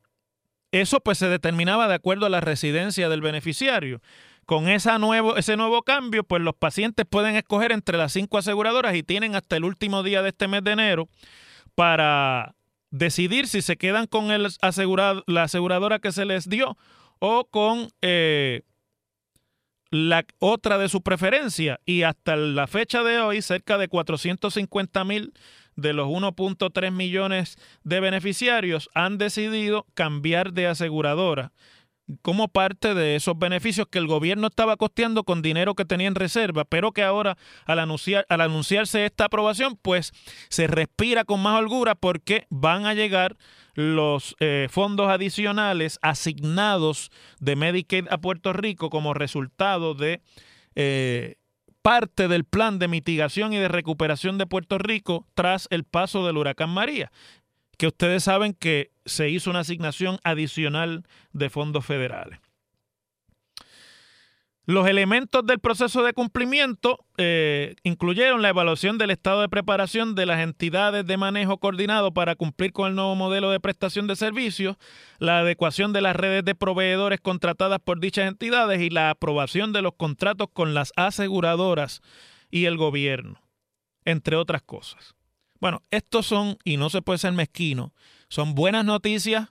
eso 0.73 1.01
pues 1.01 1.19
se 1.19 1.29
determinaba 1.29 1.89
de 1.89 1.95
acuerdo 1.95 2.27
a 2.27 2.31
la 2.31 2.41
residencia 2.41 3.09
del 3.09 3.21
beneficiario. 3.21 4.01
Con 4.45 4.69
esa 4.69 4.99
nuevo, 4.99 5.37
ese 5.37 5.57
nuevo 5.57 5.83
cambio, 5.83 6.25
pues 6.25 6.43
los 6.43 6.55
pacientes 6.55 7.05
pueden 7.09 7.37
escoger 7.37 7.71
entre 7.73 7.99
las 7.99 8.13
cinco 8.13 8.39
aseguradoras 8.39 8.95
y 8.97 9.03
tienen 9.03 9.35
hasta 9.35 9.57
el 9.57 9.65
último 9.65 10.03
día 10.03 10.23
de 10.23 10.31
este 10.31 10.49
mes 10.49 10.65
de 10.65 10.73
enero 10.73 11.09
para 11.75 12.55
decidir 12.91 13.47
si 13.47 13.61
se 13.61 13.77
quedan 13.77 14.07
con 14.07 14.31
el 14.31 14.49
asegurado, 14.63 15.23
la 15.27 15.45
aseguradora 15.45 15.99
que 15.99 16.13
se 16.13 16.25
les 16.25 16.49
dio 16.49 16.79
o 17.19 17.45
con 17.51 17.89
eh, 18.01 18.63
la 19.91 20.25
otra 20.39 20.79
de 20.79 20.89
su 20.89 21.03
preferencia. 21.03 21.81
Y 21.85 22.03
hasta 22.03 22.37
la 22.37 22.67
fecha 22.67 23.03
de 23.03 23.21
hoy, 23.21 23.43
cerca 23.43 23.79
de 23.79 23.89
450 23.89 25.05
mil 25.05 25.35
de 25.79 25.93
los 25.93 26.09
1.3 26.09 26.91
millones 26.91 27.57
de 27.85 28.01
beneficiarios 28.01 28.91
han 28.95 29.17
decidido 29.17 29.87
cambiar 29.95 30.53
de 30.53 30.67
aseguradora 30.67 31.53
como 32.23 32.49
parte 32.49 32.95
de 32.95 33.17
esos 33.17 33.39
beneficios 33.39 33.87
que 33.89 33.99
el 33.99 34.07
gobierno 34.07 34.49
estaba 34.49 34.77
costeando 34.77 35.25
con 35.25 35.43
dinero 35.43 35.75
que 35.75 35.85
tenía 35.85 36.09
en 36.09 36.15
reserva, 36.15 36.65
pero 36.65 36.93
que 36.93 37.03
ahora 37.03 37.37
al, 37.65 37.79
anunciar, 37.79 38.27
al 38.29 38.41
anunciarse 38.41 39.05
esta 39.05 39.27
aprobación, 39.27 39.79
pues 39.81 40.13
se 40.49 40.67
respira 40.67 41.25
con 41.25 41.43
más 41.43 41.59
holgura 41.59 41.95
porque 41.95 42.47
van 42.49 42.87
a 42.87 42.95
llegar 42.95 43.37
los 43.75 44.35
eh, 44.41 44.67
fondos 44.71 45.09
adicionales 45.11 45.99
asignados 46.03 47.11
de 47.39 47.55
Medicaid 47.55 48.07
a 48.11 48.19
Puerto 48.19 48.53
Rico 48.53 48.91
como 48.91 49.15
resultado 49.15 49.95
de 49.95 50.23
eh, 50.75 51.37
parte 51.83 52.29
del 52.29 52.45
plan 52.45 52.79
de 52.79 52.89
mitigación 52.89 53.53
y 53.53 53.59
de 53.59 53.69
recuperación 53.69 54.39
de 54.39 54.47
Puerto 54.47 54.79
Rico 54.79 55.27
tras 55.35 55.69
el 55.71 55.85
paso 55.85 56.27
del 56.27 56.37
huracán 56.37 56.71
María 56.71 57.11
que 57.79 57.87
ustedes 57.87 58.25
saben 58.25 58.53
que 58.53 58.91
se 59.07 59.31
hizo 59.31 59.49
una 59.51 59.61
asignación 59.61 60.19
adicional 60.25 61.05
de 61.33 61.49
fondos 61.49 61.87
federales. 61.87 62.41
Los 64.69 64.87
elementos 64.87 65.47
del 65.47 65.61
proceso 65.61 66.03
de 66.03 66.13
cumplimiento 66.13 67.03
eh, 67.17 67.75
incluyeron 67.85 68.43
la 68.43 68.51
evaluación 68.51 68.99
del 68.99 69.11
estado 69.11 69.41
de 69.41 69.49
preparación 69.49 70.15
de 70.15 70.27
las 70.27 70.41
entidades 70.41 71.07
de 71.07 71.17
manejo 71.17 71.57
coordinado 71.57 72.13
para 72.13 72.35
cumplir 72.35 72.75
con 72.75 72.89
el 72.89 72.95
nuevo 72.95 73.15
modelo 73.15 73.51
de 73.51 73.61
prestación 73.61 74.07
de 74.07 74.15
servicios, 74.15 74.77
la 75.21 75.39
adecuación 75.39 75.95
de 75.95 76.03
las 76.03 76.15
redes 76.15 76.45
de 76.45 76.55
proveedores 76.55 77.19
contratadas 77.19 77.79
por 77.83 77.99
dichas 77.99 78.29
entidades 78.29 78.83
y 78.83 78.91
la 78.91 79.09
aprobación 79.09 79.73
de 79.73 79.81
los 79.81 79.95
contratos 79.95 80.49
con 80.53 80.75
las 80.75 80.93
aseguradoras 80.97 82.03
y 82.51 82.67
el 82.67 82.77
gobierno, 82.77 83.41
entre 84.05 84.37
otras 84.37 84.61
cosas. 84.61 85.15
Bueno, 85.61 85.83
estos 85.91 86.27
son, 86.27 86.59
y 86.63 86.77
no 86.77 86.91
se 86.91 87.01
puede 87.01 87.19
ser 87.19 87.33
mezquino, 87.33 87.95
son 88.29 88.55
buenas 88.55 88.85
noticias. 88.85 89.49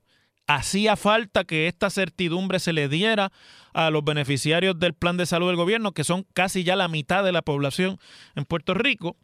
Hacía 0.48 0.96
falta 0.96 1.44
que 1.44 1.68
esta 1.68 1.90
certidumbre 1.90 2.60
se 2.60 2.74
le 2.74 2.88
diera 2.88 3.32
a 3.74 3.90
los 3.90 4.04
beneficiarios 4.04 4.80
del 4.80 4.94
plan 4.94 5.18
de 5.18 5.26
salud 5.26 5.48
del 5.48 5.58
gobierno, 5.58 5.92
que 5.92 6.04
son 6.04 6.26
casi 6.34 6.64
ya 6.64 6.76
la 6.76 6.88
mitad 6.88 7.24
de 7.24 7.32
la 7.32 7.42
población 7.42 8.00
en 8.36 8.46
Puerto 8.46 8.74
Rico. 8.74 9.18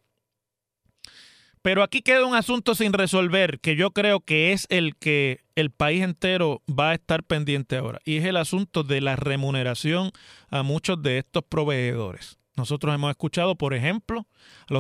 Pero 1.64 1.82
aquí 1.82 2.02
queda 2.02 2.26
un 2.26 2.36
asunto 2.36 2.76
sin 2.76 2.92
resolver, 2.92 3.62
que 3.62 3.78
yo 3.78 3.92
creo 3.92 4.20
que 4.20 4.52
es 4.52 4.68
el 4.70 4.98
que 4.98 5.40
el 5.56 5.72
país 5.72 6.04
entero 6.04 6.62
va 6.70 6.90
a 6.90 6.94
estar 6.94 7.24
pendiente 7.24 7.78
ahora, 7.78 8.00
y 8.04 8.18
es 8.18 8.26
el 8.26 8.36
asunto 8.36 8.84
de 8.84 9.00
la 9.00 9.16
remuneración 9.16 10.12
a 10.50 10.62
muchos 10.62 11.02
de 11.02 11.20
estos 11.20 11.44
proveedores. 11.48 12.38
Nosotros 12.58 12.94
hemos 12.94 13.10
escuchado, 13.12 13.56
por 13.56 13.74
ejemplo, 13.74 14.28
a 14.68 14.74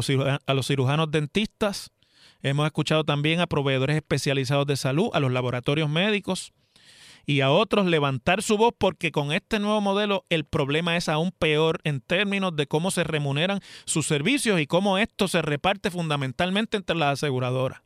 los, 0.53 0.67
cirujanos 0.67 1.10
dentistas, 1.10 1.91
hemos 2.43 2.65
escuchado 2.67 3.03
también 3.03 3.39
a 3.39 3.47
proveedores 3.47 3.95
especializados 3.95 4.67
de 4.67 4.77
salud, 4.77 5.10
a 5.13 5.19
los 5.19 5.32
laboratorios 5.32 5.89
médicos 5.89 6.53
y 7.25 7.41
a 7.41 7.51
otros 7.51 7.86
levantar 7.86 8.43
su 8.43 8.58
voz 8.58 8.73
porque 8.77 9.12
con 9.12 9.32
este 9.32 9.60
nuevo 9.60 9.82
modelo 9.82 10.25
el 10.29 10.43
problema 10.43 10.97
es 10.97 11.10
aún 11.10 11.32
peor 11.32 11.79
en 11.84 12.01
términos 12.01 12.56
de 12.56 12.67
cómo 12.67 12.91
se 12.91 13.03
remuneran 13.03 13.62
sus 13.86 14.06
servicios 14.06 14.60
y 14.60 14.67
cómo 14.67 14.97
esto 14.97 15.27
se 15.27 15.41
reparte 15.41 15.89
fundamentalmente 15.89 16.77
entre 16.77 16.97
las 16.97 17.13
aseguradoras. 17.13 17.82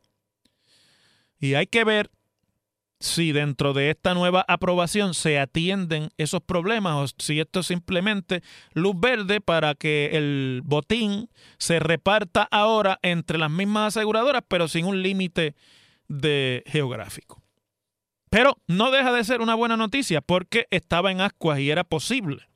Y 1.40 1.54
hay 1.54 1.68
que 1.68 1.84
ver 1.84 2.10
si 3.00 3.32
dentro 3.32 3.74
de 3.74 3.92
esta 3.92 4.14
nueva 4.14 4.44
aprobación 4.48 5.14
se 5.14 5.40
atienden 5.40 6.10
esos 6.18 6.42
problemas 6.42 6.94
o 6.96 7.16
si 7.20 7.40
esto 7.40 7.60
es 7.60 7.68
simplemente 7.68 8.42
luz 8.74 8.96
verde 9.00 9.40
para 9.40 9.76
que 9.76 10.12
el 10.14 10.62
botín 10.66 11.30
se 11.58 11.80
reparta 11.80 12.48
ahora 12.50 13.00
entre 13.04 13.38
las 13.38 13.52
mismas 13.52 13.96
aseguradoras, 13.96 14.44
pero 14.48 14.68
sin 14.68 14.86
un 14.86 15.04
límite 15.04 15.56
de 16.08 16.64
geográfico. 16.66 17.44
Pero 18.30 18.58
no 18.68 18.92
deja 18.92 19.14
de 19.14 19.24
ser 19.24 19.42
una 19.42 19.56
buena 19.56 19.78
noticia 19.78 20.22
porque 20.22 20.68
estaba 20.72 21.12
en 21.12 21.22
ascuas 21.22 21.60
y 21.60 21.70
era 21.70 21.84
posible 21.84 22.48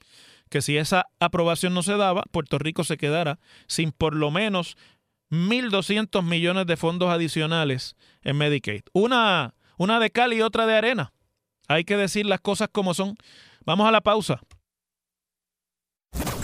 que 0.50 0.62
si 0.62 0.78
esa 0.78 1.08
aprobación 1.20 1.74
no 1.74 1.82
se 1.82 1.96
daba, 1.96 2.24
Puerto 2.32 2.60
Rico 2.60 2.84
se 2.84 2.98
quedara 2.98 3.40
sin 3.68 3.92
por 3.94 4.16
lo 4.16 4.32
menos 4.32 4.76
1.200 5.30 6.24
millones 6.24 6.66
de 6.66 6.76
fondos 6.76 7.10
adicionales 7.10 7.96
en 8.22 8.38
Medicaid. 8.38 8.82
Una 8.92 9.54
una 9.78 10.00
de 10.00 10.10
cal 10.10 10.34
y 10.34 10.42
otra 10.42 10.66
de 10.66 10.76
arena. 10.76 11.14
Hay 11.68 11.84
que 11.86 11.98
decir 11.98 12.26
las 12.26 12.42
cosas 12.42 12.70
como 12.72 12.94
son. 12.94 13.16
Vamos 13.66 13.88
a 13.88 13.92
la 13.92 14.02
pausa. 14.02 14.42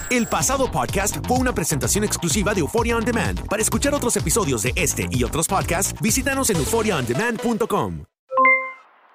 El 0.10 0.26
pasado 0.28 0.72
podcast 0.72 1.18
fue 1.28 1.38
una 1.38 1.54
presentación 1.54 2.06
exclusiva 2.06 2.54
de 2.54 2.62
Euphoria 2.62 2.96
On 2.96 3.04
Demand. 3.04 3.46
Para 3.50 3.62
escuchar 3.62 3.94
otros 3.94 4.16
episodios 4.16 4.64
de 4.64 4.72
este 4.76 5.08
y 5.12 5.26
otros 5.26 5.48
podcasts, 5.48 6.00
visítanos 6.02 6.50
en 6.50 6.58
euphoriaondemand.com. 6.58 8.06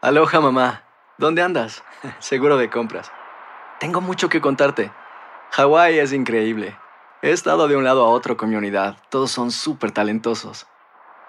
Aloha 0.02 0.40
mamá, 0.40 0.84
¿dónde 1.16 1.40
andas? 1.40 1.82
Seguro 2.18 2.58
de 2.58 2.68
compras. 2.68 3.10
Tengo 3.80 4.02
mucho 4.02 4.28
que 4.28 4.42
contarte. 4.42 4.92
Hawái 5.52 5.98
es 5.98 6.12
increíble. 6.12 6.76
He 7.22 7.30
estado 7.30 7.68
de 7.68 7.76
un 7.76 7.84
lado 7.84 8.04
a 8.04 8.08
otro 8.08 8.36
con 8.36 8.50
mi 8.50 8.56
unidad. 8.56 8.96
Todos 9.08 9.30
son 9.30 9.50
súper 9.50 9.92
talentosos. 9.92 10.66